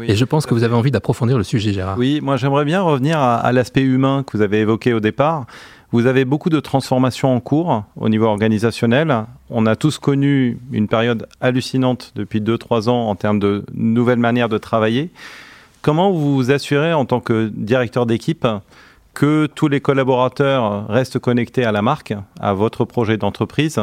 Et 0.00 0.14
je 0.16 0.24
pense 0.24 0.46
que 0.46 0.54
vous 0.54 0.62
avez 0.62 0.74
envie 0.74 0.92
d'approfondir 0.92 1.36
le 1.36 1.44
sujet, 1.44 1.72
Gérard. 1.72 1.98
Oui, 1.98 2.20
moi 2.22 2.36
j'aimerais 2.36 2.64
bien 2.64 2.80
revenir 2.82 3.18
à 3.18 3.52
l'aspect 3.52 3.82
humain 3.82 4.24
que 4.24 4.36
vous 4.36 4.42
avez 4.42 4.60
évoqué 4.60 4.94
au 4.94 5.00
départ. 5.00 5.46
Vous 5.92 6.06
avez 6.06 6.24
beaucoup 6.24 6.50
de 6.50 6.60
transformations 6.60 7.34
en 7.34 7.40
cours 7.40 7.82
au 7.96 8.08
niveau 8.08 8.26
organisationnel. 8.26 9.26
On 9.50 9.66
a 9.66 9.74
tous 9.74 9.98
connu 9.98 10.58
une 10.70 10.86
période 10.86 11.26
hallucinante 11.40 12.12
depuis 12.14 12.40
2-3 12.40 12.88
ans 12.88 13.08
en 13.08 13.16
termes 13.16 13.40
de 13.40 13.64
nouvelles 13.74 14.20
manières 14.20 14.48
de 14.48 14.56
travailler. 14.56 15.10
Comment 15.82 16.10
vous 16.10 16.34
vous 16.34 16.50
assurez 16.50 16.92
en 16.92 17.06
tant 17.06 17.20
que 17.20 17.50
directeur 17.54 18.04
d'équipe 18.04 18.46
que 19.14 19.46
tous 19.46 19.66
les 19.66 19.80
collaborateurs 19.80 20.86
restent 20.88 21.18
connectés 21.18 21.64
à 21.64 21.72
la 21.72 21.80
marque, 21.80 22.12
à 22.38 22.52
votre 22.52 22.84
projet 22.84 23.16
d'entreprise? 23.16 23.80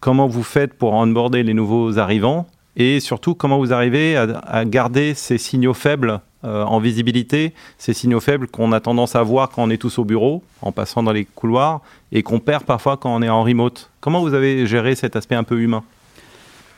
Comment 0.00 0.26
vous 0.26 0.42
faites 0.42 0.74
pour 0.74 0.94
onboarder 0.94 1.44
les 1.44 1.54
nouveaux 1.54 1.98
arrivants? 1.98 2.48
Et 2.74 2.98
surtout, 2.98 3.36
comment 3.36 3.58
vous 3.58 3.72
arrivez 3.72 4.16
à, 4.16 4.64
garder 4.64 5.14
ces 5.14 5.38
signaux 5.38 5.72
faibles 5.72 6.20
euh, 6.42 6.64
en 6.64 6.80
visibilité, 6.80 7.54
ces 7.78 7.94
signaux 7.94 8.20
faibles 8.20 8.48
qu'on 8.48 8.72
a 8.72 8.80
tendance 8.80 9.14
à 9.14 9.22
voir 9.22 9.48
quand 9.50 9.62
on 9.62 9.70
est 9.70 9.78
tous 9.78 10.00
au 10.00 10.04
bureau, 10.04 10.42
en 10.62 10.72
passant 10.72 11.04
dans 11.04 11.12
les 11.12 11.24
couloirs, 11.24 11.80
et 12.10 12.24
qu'on 12.24 12.40
perd 12.40 12.64
parfois 12.64 12.96
quand 12.96 13.14
on 13.14 13.22
est 13.22 13.28
en 13.28 13.44
remote? 13.44 13.88
Comment 14.00 14.20
vous 14.20 14.34
avez 14.34 14.66
géré 14.66 14.96
cet 14.96 15.14
aspect 15.14 15.36
un 15.36 15.44
peu 15.44 15.60
humain? 15.60 15.84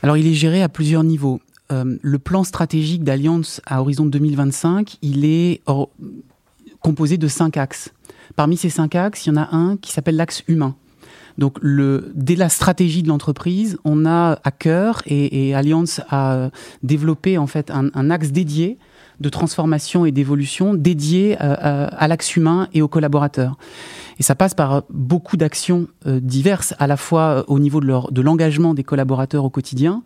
Alors, 0.03 0.15
il 0.15 0.27
est 0.27 0.35
géré 0.35 0.61
à 0.61 0.69
plusieurs 0.69 1.03
niveaux. 1.03 1.41
Euh, 1.71 1.97
le 2.01 2.19
plan 2.19 2.43
stratégique 2.43 3.03
d'Alliance 3.03 3.61
à 3.65 3.81
horizon 3.81 4.05
2025, 4.05 4.97
il 5.01 5.25
est 5.25 5.61
composé 6.81 7.17
de 7.17 7.27
cinq 7.27 7.57
axes. 7.57 7.93
Parmi 8.35 8.57
ces 8.57 8.69
cinq 8.69 8.95
axes, 8.95 9.25
il 9.25 9.29
y 9.29 9.31
en 9.31 9.37
a 9.37 9.55
un 9.55 9.77
qui 9.77 9.91
s'appelle 9.91 10.15
l'axe 10.15 10.43
humain. 10.47 10.75
Donc, 11.37 11.57
dès 11.63 12.35
la 12.35 12.49
stratégie 12.49 13.01
de 13.01 13.07
l'entreprise, 13.07 13.77
on 13.85 14.05
a 14.05 14.39
à 14.43 14.51
cœur 14.51 15.01
et, 15.05 15.55
Alliance 15.55 16.01
a 16.09 16.49
développé 16.83 17.37
en 17.37 17.47
fait 17.47 17.71
un, 17.71 18.09
axe 18.09 18.31
dédié 18.31 18.77
de 19.21 19.29
transformation 19.29 20.05
et 20.05 20.11
d'évolution 20.11 20.73
dédié 20.73 21.37
euh, 21.41 21.87
à 21.91 22.07
l'axe 22.07 22.35
humain 22.35 22.67
et 22.73 22.81
aux 22.81 22.87
collaborateurs. 22.87 23.57
Et 24.19 24.23
ça 24.23 24.35
passe 24.35 24.53
par 24.53 24.83
beaucoup 24.89 25.37
d'actions 25.37 25.87
euh, 26.07 26.19
diverses, 26.19 26.73
à 26.77 26.87
la 26.87 26.97
fois 26.97 27.45
au 27.47 27.59
niveau 27.59 27.79
de 27.79 28.21
l'engagement 28.21 28.73
des 28.73 28.83
collaborateurs 28.83 29.45
au 29.45 29.49
quotidien, 29.49 30.03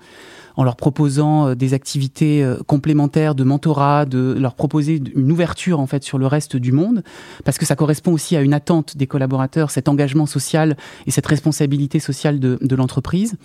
en 0.56 0.64
leur 0.64 0.76
proposant 0.76 1.48
euh, 1.48 1.56
des 1.56 1.74
activités 1.74 2.44
euh, 2.44 2.58
complémentaires 2.68 3.36
de 3.36 3.44
mentorat, 3.44 4.06
de 4.06 4.36
leur 4.40 4.56
proposer 4.56 5.02
une 5.16 5.32
ouverture 5.32 5.80
en 5.80 5.88
fait 5.88 6.04
sur 6.04 6.18
le 6.18 6.28
reste 6.28 6.56
du 6.56 6.72
monde, 6.72 7.04
parce 7.46 7.58
que 7.58 7.66
ça 7.66 7.76
correspond 7.76 8.14
aussi 8.14 8.36
à 8.36 8.42
une 8.42 8.54
attente 8.54 8.98
des 8.98 9.08
collaborateurs, 9.08 9.72
cet 9.72 9.88
engagement 9.88 10.26
social 10.26 10.78
et 11.06 11.12
cette 11.12 11.28
responsabilité 11.28 12.00
sociale 12.00 12.40
de, 12.40 12.58
de 12.62 12.76
l'entreprise. 12.76 13.38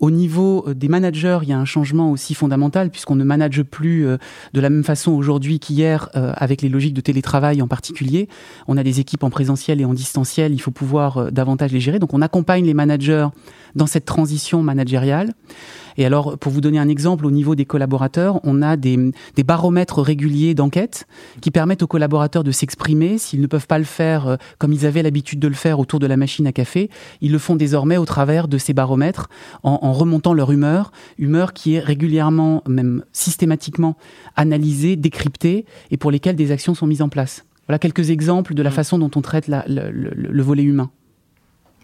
Au 0.00 0.10
niveau 0.10 0.64
euh, 0.66 0.74
des 0.74 0.88
managers, 0.88 1.38
il 1.42 1.48
y 1.48 1.52
a 1.52 1.58
un 1.58 1.64
changement 1.64 2.10
aussi 2.10 2.34
fondamental 2.34 2.90
puisqu'on 2.90 3.16
ne 3.16 3.24
manage 3.24 3.62
plus 3.62 4.04
de 4.04 4.60
la 4.60 4.70
même 4.70 4.84
façon 4.84 5.12
aujourd'hui 5.12 5.58
qu'hier 5.58 6.08
avec 6.14 6.62
les 6.62 6.68
logiques 6.68 6.94
de 6.94 7.00
télétravail 7.00 7.62
en 7.62 7.68
particulier. 7.68 8.28
On 8.66 8.76
a 8.76 8.82
des 8.82 9.00
équipes 9.00 9.22
en 9.24 9.30
présentiel 9.30 9.80
et 9.80 9.84
en 9.84 9.94
distanciel, 9.94 10.52
il 10.52 10.58
faut 10.58 10.70
pouvoir 10.70 11.30
davantage 11.32 11.72
les 11.72 11.80
gérer. 11.80 11.98
Donc 11.98 12.14
on 12.14 12.22
accompagne 12.22 12.64
les 12.64 12.74
managers 12.74 13.28
dans 13.74 13.86
cette 13.86 14.04
transition 14.04 14.62
managériale. 14.62 15.34
Et 15.96 16.04
alors, 16.04 16.38
pour 16.38 16.52
vous 16.52 16.60
donner 16.60 16.78
un 16.78 16.88
exemple, 16.88 17.26
au 17.26 17.30
niveau 17.30 17.54
des 17.54 17.64
collaborateurs, 17.64 18.40
on 18.42 18.62
a 18.62 18.76
des, 18.76 19.12
baromètres 19.44 20.02
réguliers 20.02 20.54
d'enquête 20.54 21.06
qui 21.40 21.50
permettent 21.50 21.82
aux 21.82 21.86
collaborateurs 21.86 22.44
de 22.44 22.50
s'exprimer. 22.50 23.18
S'ils 23.18 23.40
ne 23.40 23.46
peuvent 23.46 23.66
pas 23.66 23.78
le 23.78 23.84
faire 23.84 24.26
euh, 24.26 24.36
comme 24.58 24.72
ils 24.72 24.86
avaient 24.86 25.02
l'habitude 25.02 25.38
de 25.38 25.48
le 25.48 25.54
faire 25.54 25.78
autour 25.78 26.00
de 26.00 26.06
la 26.06 26.16
machine 26.16 26.46
à 26.46 26.52
café, 26.52 26.90
ils 27.20 27.32
le 27.32 27.38
font 27.38 27.56
désormais 27.56 27.96
au 27.96 28.04
travers 28.04 28.48
de 28.48 28.58
ces 28.58 28.72
baromètres 28.72 29.28
en, 29.62 29.92
remontant 29.94 30.34
leur 30.34 30.52
humeur, 30.52 30.92
humeur 31.18 31.52
qui 31.52 31.74
est 31.74 31.80
régulièrement, 31.80 32.62
même 32.68 33.04
systématiquement 33.12 33.96
analysée, 34.36 34.96
décryptée 34.96 35.64
et 35.90 35.96
pour 35.96 36.10
lesquelles 36.10 36.36
des 36.36 36.50
actions 36.52 36.74
sont 36.74 36.86
mises 36.86 37.02
en 37.02 37.08
place. 37.08 37.44
Voilà 37.66 37.78
quelques 37.78 38.10
exemples 38.10 38.54
de 38.54 38.62
la 38.62 38.70
mmh. 38.70 38.74
façon 38.74 38.98
dont 38.98 39.10
on 39.16 39.22
traite 39.22 39.48
le, 39.48 40.42
volet 40.42 40.62
humain. 40.62 40.90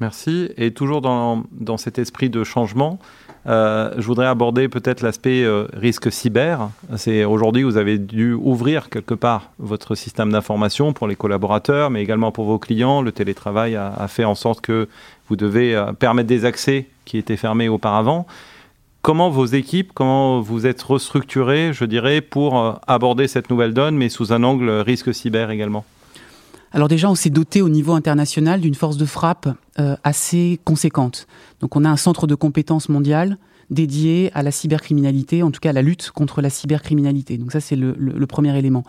Merci. 0.00 0.50
Et 0.56 0.72
toujours 0.72 1.00
dans, 1.00 1.44
dans 1.52 1.76
cet 1.76 1.98
esprit 1.98 2.30
de 2.30 2.44
changement, 2.44 2.98
euh, 3.46 3.92
je 3.96 4.06
voudrais 4.06 4.26
aborder 4.26 4.68
peut-être 4.68 5.02
l'aspect 5.02 5.44
euh, 5.44 5.66
risque 5.72 6.12
cyber. 6.12 6.70
C'est 6.96 7.24
aujourd'hui 7.24 7.62
vous 7.62 7.78
avez 7.78 7.98
dû 7.98 8.34
ouvrir 8.34 8.90
quelque 8.90 9.14
part 9.14 9.50
votre 9.58 9.94
système 9.94 10.30
d'information 10.30 10.92
pour 10.92 11.08
les 11.08 11.16
collaborateurs, 11.16 11.90
mais 11.90 12.02
également 12.02 12.32
pour 12.32 12.44
vos 12.44 12.58
clients. 12.58 13.00
Le 13.00 13.12
télétravail 13.12 13.76
a, 13.76 14.06
fait 14.08 14.24
en 14.24 14.34
sorte 14.34 14.60
que 14.60 14.88
vous 15.28 15.36
devez 15.36 15.74
euh, 15.74 15.92
permettre 15.92 16.28
des 16.28 16.44
accès 16.44 16.86
qui 17.10 17.18
étaient 17.18 17.36
fermés 17.36 17.68
auparavant. 17.68 18.26
Comment 19.02 19.30
vos 19.30 19.46
équipes, 19.46 19.90
comment 19.92 20.40
vous 20.40 20.66
êtes 20.66 20.80
restructurés, 20.82 21.72
je 21.72 21.84
dirais, 21.84 22.20
pour 22.20 22.80
aborder 22.86 23.26
cette 23.26 23.50
nouvelle 23.50 23.74
donne, 23.74 23.96
mais 23.96 24.08
sous 24.08 24.32
un 24.32 24.44
angle 24.44 24.70
risque 24.70 25.12
cyber 25.12 25.50
également? 25.50 25.84
Alors 26.72 26.86
déjà, 26.86 27.10
on 27.10 27.16
s'est 27.16 27.30
doté 27.30 27.62
au 27.62 27.68
niveau 27.68 27.94
international 27.94 28.60
d'une 28.60 28.76
force 28.76 28.96
de 28.96 29.04
frappe 29.04 29.48
euh, 29.80 29.96
assez 30.04 30.60
conséquente. 30.64 31.26
Donc 31.60 31.74
on 31.74 31.84
a 31.84 31.88
un 31.88 31.96
centre 31.96 32.28
de 32.28 32.36
compétences 32.36 32.88
mondial 32.88 33.38
dédié 33.70 34.30
à 34.34 34.42
la 34.42 34.50
cybercriminalité, 34.50 35.42
en 35.42 35.50
tout 35.50 35.60
cas 35.60 35.70
à 35.70 35.72
la 35.72 35.82
lutte 35.82 36.10
contre 36.10 36.42
la 36.42 36.50
cybercriminalité. 36.50 37.38
Donc 37.38 37.52
ça, 37.52 37.60
c'est 37.60 37.76
le, 37.76 37.94
premier 38.26 38.56
élément. 38.56 38.84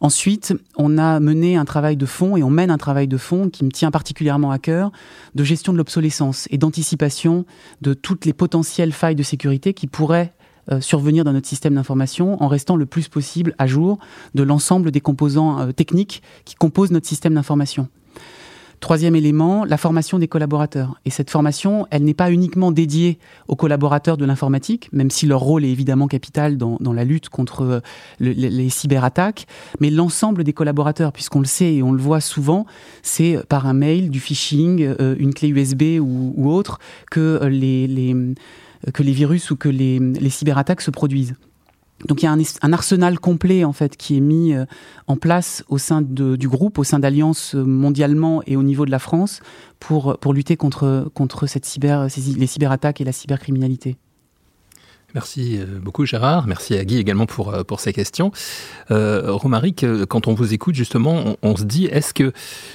Ensuite, 0.00 0.54
on 0.76 0.98
a 0.98 1.20
mené 1.20 1.56
un 1.56 1.64
travail 1.64 1.96
de 1.96 2.06
fond 2.06 2.36
et 2.36 2.42
on 2.42 2.50
mène 2.50 2.70
un 2.70 2.78
travail 2.78 3.06
de 3.06 3.16
fond 3.16 3.48
qui 3.48 3.64
me 3.64 3.70
tient 3.70 3.90
particulièrement 3.90 4.50
à 4.50 4.58
cœur, 4.58 4.90
de 5.34 5.44
gestion 5.44 5.72
de 5.72 5.78
l'obsolescence 5.78 6.48
et 6.50 6.58
d'anticipation 6.58 7.44
de 7.80 7.94
toutes 7.94 8.24
les 8.24 8.32
potentielles 8.32 8.92
failles 8.92 9.14
de 9.14 9.22
sécurité 9.22 9.74
qui 9.74 9.86
pourraient 9.86 10.32
euh, 10.70 10.80
survenir 10.80 11.24
dans 11.24 11.32
notre 11.32 11.48
système 11.48 11.74
d'information 11.74 12.40
en 12.42 12.46
restant 12.46 12.76
le 12.76 12.86
plus 12.86 13.08
possible 13.08 13.54
à 13.58 13.66
jour 13.66 13.98
de 14.34 14.44
l'ensemble 14.44 14.92
des 14.92 15.00
composants 15.00 15.58
euh, 15.58 15.72
techniques 15.72 16.22
qui 16.44 16.54
composent 16.54 16.92
notre 16.92 17.08
système 17.08 17.34
d'information. 17.34 17.88
Troisième 18.82 19.14
élément, 19.14 19.64
la 19.64 19.76
formation 19.76 20.18
des 20.18 20.26
collaborateurs. 20.26 20.98
Et 21.04 21.10
cette 21.10 21.30
formation, 21.30 21.86
elle 21.92 22.02
n'est 22.02 22.14
pas 22.14 22.32
uniquement 22.32 22.72
dédiée 22.72 23.20
aux 23.46 23.54
collaborateurs 23.54 24.16
de 24.16 24.24
l'informatique, 24.24 24.88
même 24.92 25.08
si 25.08 25.24
leur 25.24 25.38
rôle 25.38 25.64
est 25.64 25.70
évidemment 25.70 26.08
capital 26.08 26.56
dans, 26.56 26.92
la 26.92 27.04
lutte 27.04 27.28
contre 27.28 27.62
euh, 27.62 27.80
les, 28.18 28.68
cyberattaques, 28.70 29.46
mais 29.78 29.88
l'ensemble 29.88 30.42
des 30.42 30.52
collaborateurs, 30.52 31.12
puisqu'on 31.12 31.38
le 31.38 31.46
sait 31.46 31.74
et 31.74 31.82
on 31.84 31.92
le 31.92 32.02
voit 32.02 32.20
souvent, 32.20 32.66
c'est 33.02 33.38
par 33.48 33.68
un 33.68 33.72
mail, 33.72 34.10
du 34.10 34.18
phishing, 34.18 34.96
une 34.98 35.32
clé 35.32 35.50
USB 35.50 36.00
ou, 36.00 36.50
autre, 36.50 36.80
les 37.14 38.16
que 38.92 39.02
les 39.04 39.12
virus 39.12 39.52
ou 39.52 39.56
que 39.56 39.68
les, 39.68 40.00
cyberattaques 40.28 40.80
se 40.80 40.90
produisent. 40.90 41.36
Donc 42.06 42.22
il 42.22 42.26
y 42.26 42.28
a 42.28 42.36
un, 42.62 42.72
arsenal 42.72 43.18
complet 43.18 43.64
en 43.64 43.72
fait 43.72 43.96
qui 43.96 44.16
est 44.16 44.20
mis 44.20 44.54
euh, 44.54 44.64
en 45.06 45.16
place 45.16 45.64
au 45.68 45.78
sein 45.78 46.02
du 46.02 46.48
groupe, 46.48 46.78
au 46.78 46.84
sein 46.84 46.98
d'Alliance 46.98 47.54
euh, 47.54 47.64
mondialement 47.64 48.42
et 48.46 48.56
au 48.56 48.62
niveau 48.62 48.84
de 48.84 48.90
la 48.90 48.98
France 48.98 49.40
pour, 49.78 50.16
lutter 50.32 50.56
contre, 50.56 51.10
les 52.36 52.46
cyberattaques 52.46 53.00
et 53.00 53.04
la 53.04 53.12
cybercriminalité. 53.12 53.96
Merci 55.14 55.58
euh, 55.58 55.78
beaucoup 55.78 56.06
Gérard, 56.06 56.46
merci 56.46 56.74
à 56.76 56.84
Guy 56.84 56.98
également 56.98 57.26
pour, 57.26 57.52
euh, 57.52 57.64
pour 57.64 57.80
ces 57.80 57.92
questions. 57.92 58.32
Euh, 58.90 59.32
Romaric, 59.32 59.84
euh, 59.84 60.06
quand 60.06 60.26
on 60.26 60.34
vous 60.34 60.54
écoute 60.54 60.74
justement, 60.74 61.36
on, 61.42 61.56
se 61.56 61.64
dit, 61.64 61.84
est-ce 61.86 62.14
que 62.14 62.32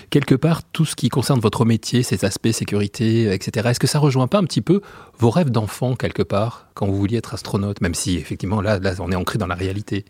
quelque 0.09 0.35
part 0.35 0.61
tout 0.63 0.85
ce 0.85 0.95
qui 0.95 1.09
concerne 1.09 1.39
votre 1.39 1.65
métier, 1.65 2.03
ces 2.03 2.25
aspects 2.25 2.51
sécurité, 2.51 3.33
etc., 3.33 3.69
est-ce 3.69 3.79
que 3.79 3.87
ça 3.87 3.99
rejoint 3.99 4.27
pas 4.27 4.37
un 4.37 4.43
petit 4.43 4.61
peu 4.61 4.81
vos 5.17 5.31
rêves 5.31 5.49
d'enfant 5.49 5.95
quelque 5.95 6.23
part 6.23 6.67
quand 6.75 6.85
vous 6.85 6.95
vouliez 6.95 7.17
être 7.17 7.33
astronaute, 7.33 7.81
même 7.81 7.95
si 7.95 8.17
effectivement 8.17 8.61
là, 8.61 8.77
là 8.77 8.93
on 8.99 9.11
est 9.11 9.15
ancré 9.15 9.39
dans 9.39 9.47
la 9.47 9.55
réalité? 9.55 10.05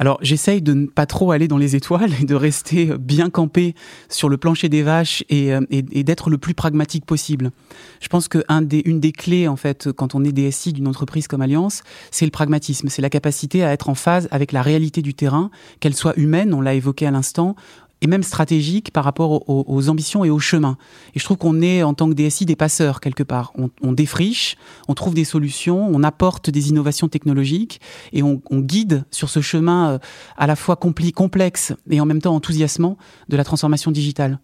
Alors 0.00 0.18
j'essaye 0.22 0.62
de 0.62 0.72
ne 0.72 0.86
pas 0.86 1.04
trop 1.04 1.30
aller 1.30 1.46
dans 1.46 1.58
les 1.58 1.76
étoiles 1.76 2.10
et 2.20 2.24
de 2.24 2.34
rester 2.34 2.86
bien 2.98 3.28
campé 3.28 3.74
sur 4.08 4.30
le 4.30 4.38
plancher 4.38 4.70
des 4.70 4.82
vaches 4.82 5.22
et, 5.28 5.52
euh, 5.52 5.60
d'être 5.70 6.30
le 6.30 6.38
plus 6.38 6.54
pragmatique 6.54 7.04
possible. 7.04 7.50
Je 8.00 8.08
pense 8.08 8.26
qu'une 8.26 8.66
des, 8.66 8.82
des 8.82 9.12
clés 9.12 9.46
en 9.46 9.56
fait 9.56 9.92
quand 9.92 10.14
on 10.14 10.24
est 10.24 10.32
DSI 10.32 10.72
d'une 10.72 10.88
entreprise 10.88 11.28
comme 11.28 11.42
Alliance, 11.42 11.82
c'est 12.10 12.24
le 12.24 12.30
pragmatisme, 12.30 12.88
c'est 12.88 13.02
la 13.02 13.10
capacité 13.10 13.62
à 13.62 13.72
être 13.72 13.90
en 13.90 13.94
phase 13.94 14.26
avec 14.30 14.52
la 14.52 14.62
réalité 14.62 15.02
du 15.02 15.12
terrain, 15.12 15.50
qu'elle 15.80 15.94
soit 15.94 16.16
humaine, 16.16 16.54
on 16.54 16.62
l'a 16.62 16.72
évoqué 16.72 17.06
à 17.06 17.10
l'instant, 17.10 17.54
et 18.02 18.06
même 18.06 18.22
stratégique 18.22 18.92
par 18.92 19.04
rapport 19.04 19.48
aux, 19.48 19.88
ambitions 19.88 20.24
et 20.24 20.30
aux 20.30 20.38
chemins. 20.38 20.76
Et 21.14 21.18
je 21.18 21.24
trouve 21.24 21.36
qu'on 21.36 21.60
est, 21.60 21.82
en 21.82 21.94
tant 21.94 22.08
que 22.08 22.14
DSI, 22.14 22.46
des 22.46 22.56
passeurs 22.56 23.00
quelque 23.00 23.22
part. 23.22 23.52
On, 23.82 23.92
défriche, 23.92 24.56
on 24.88 24.94
trouve 24.94 25.14
des 25.14 25.24
solutions, 25.24 25.88
on 25.92 26.02
apporte 26.02 26.50
des 26.50 26.70
innovations 26.70 27.08
technologiques 27.08 27.80
et 28.12 28.22
on, 28.22 28.40
guide 28.50 29.04
sur 29.10 29.28
ce 29.30 29.40
chemin 29.40 29.92
euh, 29.92 29.98
à 30.36 30.46
la 30.46 30.56
fois 30.56 30.76
complexe 30.76 31.72
et 31.90 32.00
en 32.00 32.06
même 32.06 32.20
temps 32.20 32.34
enthousiasmant 32.34 32.96
de 33.28 33.36
la 33.36 33.44
transformation 33.44 33.90
digitale. 33.90 34.38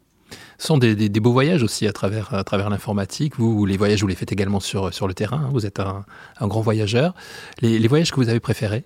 Ce 0.59 0.67
sont 0.67 0.79
des, 0.79 1.09
beaux 1.21 1.33
voyages 1.33 1.63
aussi 1.63 1.87
à 1.87 1.93
travers, 1.93 2.31
l'informatique. 2.71 3.35
Vous, 3.39 3.67
les 3.67 3.77
voyages, 3.77 4.01
vous 4.01 4.07
les 4.07 4.15
faites 4.15 4.33
également 4.33 4.61
sur, 4.61 4.89
le 4.89 5.15
terrain. 5.15 5.49
Vous 5.53 5.67
êtes 5.67 5.81
un, 5.81 6.05
grand 6.43 6.61
voyageur. 6.61 7.15
Les 7.61 7.87
voyages 7.89 8.11
que 8.11 8.17
vous 8.17 8.29
avez 8.29 8.41
préférés 8.41 8.85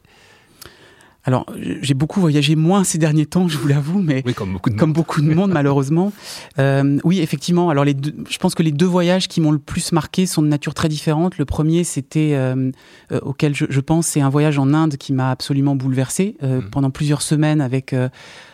alors, 1.25 1.45
j'ai 1.83 1.95
beaucoup 1.95 2.21
voyagé 2.21 2.57
moins 2.57 2.83
ces 2.83 2.97
derniers 2.97 3.27
temps, 3.27 3.47
je 3.47 3.59
vous 3.59 3.69
l'avoue, 3.69 4.01
mais 4.01 4.23
comme 4.35 4.53
beaucoup 4.55 4.71
de 4.71 4.77
comme 4.77 4.89
monde, 4.89 4.95
beaucoup 4.97 5.21
de 5.21 5.35
monde 5.35 5.53
malheureusement. 5.53 6.13
Euh, 6.59 6.99
oui, 7.05 7.21
effectivement. 7.21 7.71
Alors, 7.71 7.85
les 7.85 7.95
deux, 7.95 8.13
je 8.29 8.37
pense 8.39 8.55
que 8.55 8.63
les 8.63 8.73
deux 8.73 8.87
voyages 8.87 9.29
qui 9.29 9.41
m'ont 9.41 9.51
le 9.53 9.59
plus 9.59 9.93
marqué 9.93 10.27
sont 10.27 10.43
de 10.43 10.47
nature 10.49 10.75
très 10.75 10.89
différente. 10.89 11.39
Le 11.39 11.45
premier, 11.45 11.85
c'était 11.85 12.33
euh, 12.35 12.71
euh, 13.13 13.21
auquel 13.23 13.55
je, 13.55 13.67
je 13.69 13.81
pense, 13.81 14.07
c'est 14.07 14.21
un 14.21 14.29
voyage 14.29 14.59
en 14.59 14.75
Inde 14.75 14.97
qui 14.97 15.13
m'a 15.13 15.31
absolument 15.31 15.77
bouleversé 15.77 16.37
euh, 16.43 16.61
Mhm. 16.61 16.71
pendant 16.71 16.91
plusieurs 16.91 17.23
semaines 17.23 17.61
avec 17.61 17.93
euh, 17.93 18.09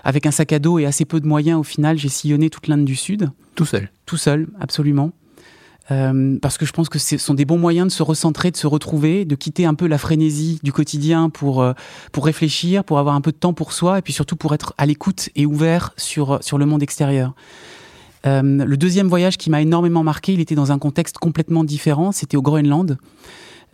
avec 0.05 0.27
un 0.27 0.31
sac 0.31 0.53
à 0.53 0.59
dos 0.59 0.79
et 0.79 0.87
assez 0.87 1.05
peu 1.05 1.21
de 1.21 1.27
moyens. 1.27 1.59
Au 1.59 1.65
final, 1.65 1.99
j'ai 1.99 2.09
sillonné 2.09 2.51
toute 2.51 2.69
l'Inde 2.69 2.85
du 2.85 2.97
Sud 2.97 3.31
tout 3.55 3.65
seul. 3.65 3.91
tout 4.05 4.17
seul, 4.19 4.47
absolument. 4.61 5.13
Euh, 5.91 6.37
parce 6.43 6.59
que 6.59 6.67
je 6.67 6.73
pense 6.73 6.89
que 6.89 6.99
ce 6.99 7.17
sont 7.17 7.35
des 7.35 7.45
bons 7.45 7.59
moyens 7.59 7.87
de 7.87 7.93
se 7.93 8.03
recentrer, 8.03 8.51
de 8.51 8.57
se 8.57 8.67
retrouver, 8.67 9.25
de 9.25 9.37
quitter 9.37 9.67
un 9.67 9.75
peu 9.75 9.87
la 9.87 9.99
frénésie 9.99 10.59
du 10.65 10.73
quotidien 10.73 11.31
pour, 11.31 11.63
euh, 11.63 11.75
pour 12.11 12.25
réfléchir, 12.25 12.83
pour 12.83 12.99
avoir 12.99 13.15
un 13.15 13.21
peu 13.21 13.31
de 13.31 13.37
temps 13.37 13.53
pour 13.53 13.73
soi 13.73 13.99
et 13.99 14.03
puis 14.03 14.13
surtout 14.13 14.35
pour 14.35 14.53
être 14.53 14.75
à 14.79 14.87
l'écoute 14.87 15.29
et 15.37 15.47
ouvert 15.47 15.93
sur, 15.97 16.39
sur 16.43 16.59
le 16.59 16.67
monde 16.67 16.83
extérieur. 16.83 17.35
Euh, 18.27 18.43
le 18.43 18.77
deuxième 18.77 19.07
voyage 19.07 19.37
qui 19.37 19.51
m'a 19.51 19.63
énormément 19.63 20.03
marqué, 20.03 20.33
il 20.33 20.41
était 20.41 20.57
dans 20.57 20.73
un 20.73 20.79
contexte 20.79 21.19
complètement 21.19 21.63
différent, 21.63 22.11
c'était 22.11 22.37
au 22.37 22.43
Groenland, 22.43 22.99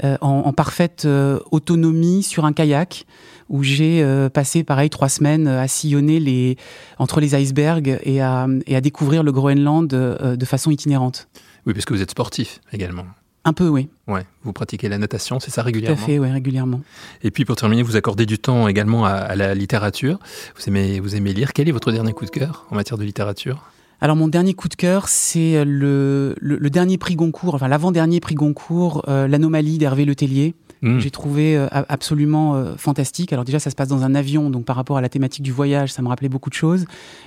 euh, 0.04 0.18
en, 0.20 0.42
en 0.44 0.52
parfaite 0.52 1.04
euh, 1.06 1.38
autonomie 1.50 2.22
sur 2.22 2.44
un 2.44 2.52
kayak, 2.52 3.06
où 3.48 3.62
j'ai 3.62 4.02
euh, 4.02 4.28
passé 4.28 4.64
pareil 4.64 4.90
trois 4.90 5.08
semaines 5.08 5.46
à 5.46 5.68
sillonner 5.68 6.20
les, 6.20 6.56
entre 6.98 7.20
les 7.20 7.34
icebergs 7.34 7.98
et 8.02 8.20
à, 8.20 8.46
et 8.66 8.76
à 8.76 8.80
découvrir 8.80 9.22
le 9.22 9.32
Groenland 9.32 9.92
euh, 9.92 10.36
de 10.36 10.44
façon 10.44 10.70
itinérante. 10.70 11.28
Oui, 11.66 11.72
puisque 11.72 11.92
vous 11.92 12.02
êtes 12.02 12.10
sportif 12.10 12.60
également. 12.72 13.04
Un 13.44 13.52
peu, 13.52 13.66
oui, 13.68 13.88
Ouais, 14.06 14.24
vous 14.44 14.52
pratiquez 14.52 14.88
la 14.88 14.98
natation, 14.98 15.40
c'est 15.40 15.50
ça 15.50 15.54
tout 15.54 15.60
à 15.60 15.64
régulièrement. 15.66 15.96
fait, 15.96 16.18
oui, 16.20 16.30
régulièrement. 16.30 16.80
Et 17.24 17.30
puis 17.32 17.44
pour 17.44 17.56
terminer, 17.56 17.82
vous 17.82 17.96
accordez 17.96 18.24
du 18.24 18.38
temps 18.38 18.68
également 18.68 19.04
à, 19.04 19.10
à 19.10 19.34
la 19.34 19.54
littérature. 19.54 20.18
Vous 20.56 20.62
aimez, 20.68 21.00
vous 21.00 21.16
aimez 21.16 21.32
lire. 21.32 21.52
Quel 21.52 21.68
est 21.68 21.72
votre 21.72 21.90
dernier 21.90 22.12
coup 22.12 22.24
de 22.24 22.30
cœur 22.30 22.66
en 22.70 22.76
matière 22.76 22.98
de 22.98 23.04
littérature? 23.04 23.64
Alors 24.00 24.16
mon 24.16 24.26
dernier 24.28 24.54
coup 24.54 24.68
de 24.68 24.74
cœur, 24.74 25.08
c'est 25.08 25.64
le, 25.64 26.34
le, 26.40 26.56
le 26.56 26.70
dernier 26.70 26.98
prix 26.98 27.14
Goncourt, 27.14 27.54
enfin 27.54 27.68
l'avant-dernier 27.68 28.18
prix 28.20 28.34
Goncourt, 28.34 29.04
euh, 29.08 29.28
L'Anomalie 29.28 29.78
d'Hervé 29.78 30.04
Letellier. 30.04 30.54
Hmm. 30.82 30.98
J'ai 30.98 31.12
trouvé 31.12 31.56
euh, 31.56 31.68
absolument 31.70 32.56
euh, 32.56 32.74
fantastique. 32.76 33.32
Alors 33.32 33.44
déjà, 33.44 33.60
ça 33.60 33.70
se 33.70 33.76
passe 33.76 33.86
dans 33.86 34.02
un 34.02 34.16
avion, 34.16 34.50
donc 34.50 34.64
par 34.64 34.74
rapport 34.74 34.96
à 34.96 35.00
la 35.00 35.08
thématique 35.08 35.44
du 35.44 35.52
voyage, 35.52 35.92
ça 35.92 36.02
me 36.02 36.08
rappelait 36.08 36.28
beaucoup 36.28 36.50
de 36.50 36.54
choses. 36.54 36.86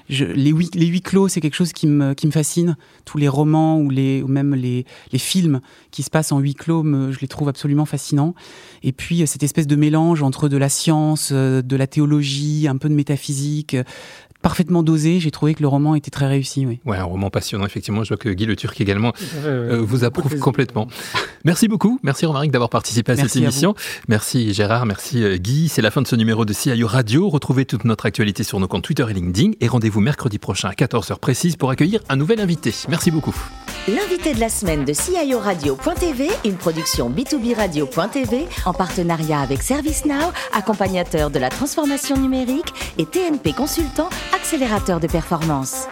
Je, 0.09 0.25
les, 0.25 0.51
huis, 0.51 0.69
les 0.73 0.87
huis 0.87 0.99
clos, 1.01 1.29
c'est 1.29 1.39
quelque 1.39 1.55
chose 1.55 1.71
qui 1.71 1.87
me, 1.87 2.13
qui 2.13 2.27
me 2.27 2.33
fascine. 2.33 2.75
Tous 3.05 3.17
les 3.17 3.29
romans 3.29 3.79
ou, 3.79 3.89
les, 3.89 4.21
ou 4.21 4.27
même 4.27 4.55
les, 4.55 4.85
les 5.13 5.19
films 5.19 5.61
qui 5.91 6.03
se 6.03 6.09
passent 6.09 6.33
en 6.33 6.39
huis 6.39 6.53
clos, 6.53 6.83
me, 6.83 7.13
je 7.13 7.19
les 7.21 7.29
trouve 7.29 7.47
absolument 7.47 7.85
fascinants. 7.85 8.35
Et 8.83 8.91
puis 8.91 9.23
euh, 9.23 9.25
cette 9.25 9.43
espèce 9.43 9.67
de 9.67 9.75
mélange 9.77 10.21
entre 10.21 10.49
de 10.49 10.57
la 10.57 10.67
science, 10.67 11.29
euh, 11.31 11.61
de 11.61 11.75
la 11.77 11.87
théologie, 11.87 12.67
un 12.67 12.75
peu 12.75 12.89
de 12.89 12.93
métaphysique, 12.93 13.77
parfaitement 14.45 14.83
dosé. 14.83 15.19
J'ai 15.19 15.31
trouvé 15.31 15.55
que 15.55 15.63
le 15.63 15.67
roman 15.67 15.95
était 15.95 16.11
très 16.11 16.27
réussi. 16.27 16.67
Oui. 16.67 16.79
Ouais, 16.85 16.97
un 16.97 17.03
roman 17.03 17.31
passionnant, 17.31 17.65
effectivement. 17.65 18.03
Je 18.03 18.09
vois 18.09 18.17
que 18.17 18.29
Guy 18.29 18.45
Le 18.45 18.55
Turc 18.55 18.79
également 18.79 19.11
Euh, 19.43 19.79
euh, 19.79 19.81
vous 19.81 20.03
approuve 20.03 20.37
complètement. 20.37 20.87
Merci 21.45 21.67
beaucoup. 21.67 21.99
Merci 22.03 22.27
Romaric 22.27 22.51
d'avoir 22.51 22.69
participé 22.69 23.13
à 23.13 23.15
Merci 23.15 23.29
cette 23.33 23.41
à 23.41 23.45
émission. 23.45 23.73
Merci 24.07 24.53
Gérard, 24.53 24.85
merci 24.85 25.23
euh, 25.23 25.37
Guy. 25.37 25.67
C'est 25.67 25.81
la 25.81 25.89
fin 25.89 26.03
de 26.03 26.07
ce 26.07 26.15
numéro 26.15 26.45
de 26.45 26.53
CIO 26.53 26.85
Radio. 26.85 27.27
Retrouvez 27.27 27.65
toute 27.65 27.85
notre 27.85 28.05
actualité 28.05 28.43
sur 28.43 28.59
nos 28.59 28.67
comptes 28.67 28.83
Twitter 28.83 29.05
et 29.09 29.13
LinkedIn 29.13 29.53
et 29.61 29.67
rendez-vous 29.67 29.99
mercredi 29.99 30.37
prochain 30.37 30.69
à 30.69 30.73
14h 30.73 31.17
précise 31.17 31.55
pour 31.55 31.71
accueillir 31.71 32.01
un 32.09 32.15
nouvel 32.15 32.39
invité. 32.39 32.71
Merci 32.87 33.09
beaucoup. 33.09 33.35
L'invité 33.87 34.33
de 34.33 34.39
la 34.39 34.49
semaine 34.49 34.83
de 34.83 34.93
CIO 34.93 35.37
Radio.tv, 35.37 36.27
une 36.43 36.55
production 36.55 37.07
B2B 37.11 37.55
Radio.tv 37.55 38.47
en 38.65 38.73
partenariat 38.73 39.41
avec 39.41 39.61
ServiceNow, 39.61 40.31
accompagnateur 40.53 41.29
de 41.29 41.37
la 41.37 41.49
transformation 41.49 42.17
numérique 42.17 42.73
et 42.97 43.05
TNP 43.05 43.53
Consultant, 43.53 44.09
accélérateur 44.35 44.99
de 44.99 45.07
performance. 45.07 45.87